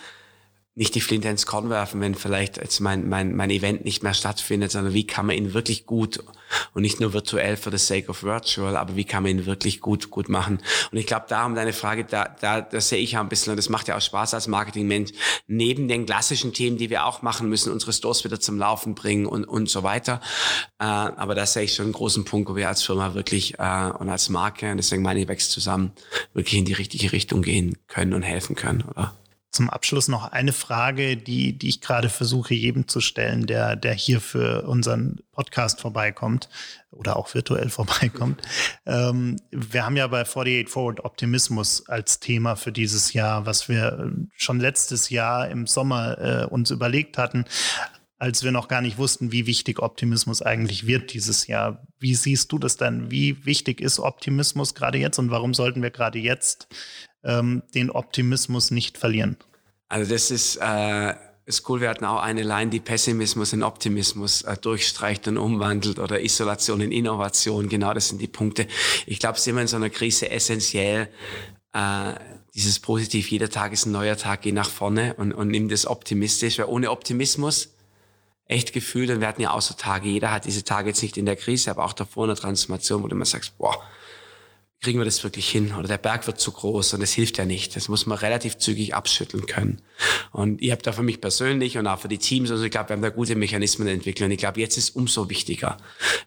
[0.80, 4.14] nicht die Flinte ins Korn werfen, wenn vielleicht jetzt mein, mein, mein Event nicht mehr
[4.14, 6.24] stattfindet, sondern wie kann man ihn wirklich gut
[6.72, 9.82] und nicht nur virtuell for the sake of virtual, aber wie kann man ihn wirklich
[9.82, 10.58] gut, gut machen?
[10.90, 13.58] Und ich glaube, darum deine Frage, da, da, das sehe ich ja ein bisschen, und
[13.58, 15.10] das macht ja auch Spaß als Marketingmensch,
[15.46, 19.26] neben den klassischen Themen, die wir auch machen müssen, unsere Stores wieder zum Laufen bringen
[19.26, 20.22] und, und so weiter.
[20.78, 23.90] Äh, aber da sehe ich schon einen großen Punkt, wo wir als Firma wirklich äh,
[23.98, 25.92] und als Marke, und deswegen meine ich, wächst zusammen,
[26.32, 29.12] wirklich in die richtige Richtung gehen können und helfen können, oder?
[29.50, 33.94] Zum Abschluss noch eine Frage, die, die ich gerade versuche, jedem zu stellen, der, der
[33.94, 36.48] hier für unseren Podcast vorbeikommt
[36.92, 38.42] oder auch virtuell vorbeikommt.
[38.86, 44.12] Ähm, wir haben ja bei 48 Forward Optimismus als Thema für dieses Jahr, was wir
[44.36, 47.44] schon letztes Jahr im Sommer äh, uns überlegt hatten,
[48.20, 51.86] als wir noch gar nicht wussten, wie wichtig Optimismus eigentlich wird dieses Jahr.
[51.98, 53.10] Wie siehst du das denn?
[53.10, 56.68] Wie wichtig ist Optimismus gerade jetzt und warum sollten wir gerade jetzt
[57.24, 59.36] ähm, den Optimismus nicht verlieren.
[59.88, 61.14] Also das ist, äh,
[61.46, 61.80] ist cool.
[61.80, 66.80] Wir hatten auch eine Line, die Pessimismus in Optimismus äh, durchstreicht und umwandelt oder Isolation
[66.80, 67.68] in Innovation.
[67.68, 68.66] Genau das sind die Punkte.
[69.06, 71.08] Ich glaube, es ist immer in so einer Krise essentiell,
[71.72, 72.14] äh,
[72.54, 75.86] dieses Positiv, jeder Tag ist ein neuer Tag, geh nach vorne und, und nimm das
[75.86, 77.74] optimistisch, weil ohne Optimismus
[78.46, 81.16] echt gefühlt, und wir hatten ja auch so Tage, jeder hat diese Tage jetzt nicht
[81.16, 83.80] in der Krise, aber auch davor in der Transformation, wo du immer sagst, boah,
[84.80, 87.44] kriegen wir das wirklich hin oder der Berg wird zu groß und es hilft ja
[87.44, 87.76] nicht.
[87.76, 89.82] Das muss man relativ zügig abschütteln können.
[90.32, 92.88] Und ich habe da für mich persönlich und auch für die Teams, also ich glaube,
[92.88, 95.76] wir haben da gute Mechanismen entwickelt und ich glaube, jetzt ist umso wichtiger.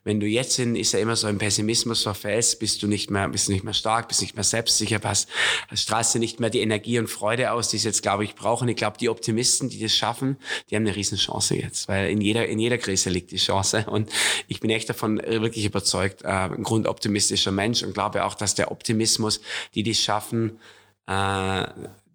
[0.04, 3.28] Wenn du jetzt in, ist ja immer so ein Pessimismus verfällst, bist du nicht mehr,
[3.28, 5.30] bist nicht mehr stark, bist nicht mehr selbstsicher, hast,
[5.74, 8.68] strahlst du nicht mehr die Energie und Freude aus, die es jetzt, glaube ich, brauchen.
[8.70, 10.38] Ich glaube, die Optimisten, die das schaffen,
[10.70, 13.86] die haben eine riesen Chance jetzt, weil in jeder, in jeder Krise liegt die Chance
[13.88, 14.12] und
[14.47, 18.72] ich bin echt davon wirklich überzeugt, äh, ein grundoptimistischer Mensch und glaube auch, dass der
[18.72, 19.41] Optimismus,
[19.74, 20.60] die das schaffen,
[21.08, 21.66] äh,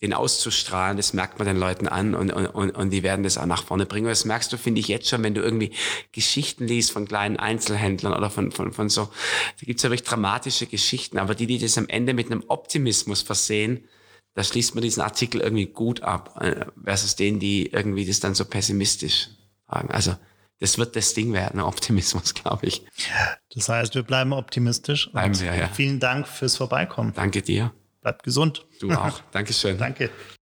[0.01, 3.47] den auszustrahlen, das merkt man den Leuten an und, und, und die werden das auch
[3.47, 4.07] nach vorne bringen.
[4.07, 5.73] Und das merkst du, finde ich, jetzt schon, wenn du irgendwie
[6.13, 10.67] Geschichten liest von kleinen Einzelhändlern oder von, von, von so, da gibt's ja wirklich dramatische
[10.67, 13.85] Geschichten, aber die, die das am Ende mit einem Optimismus versehen,
[14.35, 18.35] da schließt man diesen Artikel irgendwie gut ab, äh, versus denen, die irgendwie das dann
[18.35, 19.31] so pessimistisch
[19.69, 19.91] sagen.
[19.91, 20.15] Also
[20.61, 22.85] das wird das Ding werden, Optimismus, glaube ich.
[23.55, 25.11] Das heißt, wir bleiben optimistisch.
[25.11, 25.69] Bleiben wir, ja.
[25.69, 27.13] Vielen Dank fürs Vorbeikommen.
[27.15, 27.73] Danke dir.
[28.01, 28.67] Bleibt gesund.
[28.81, 29.21] Du auch.
[29.33, 29.79] Dankeschön.
[29.79, 30.11] Danke.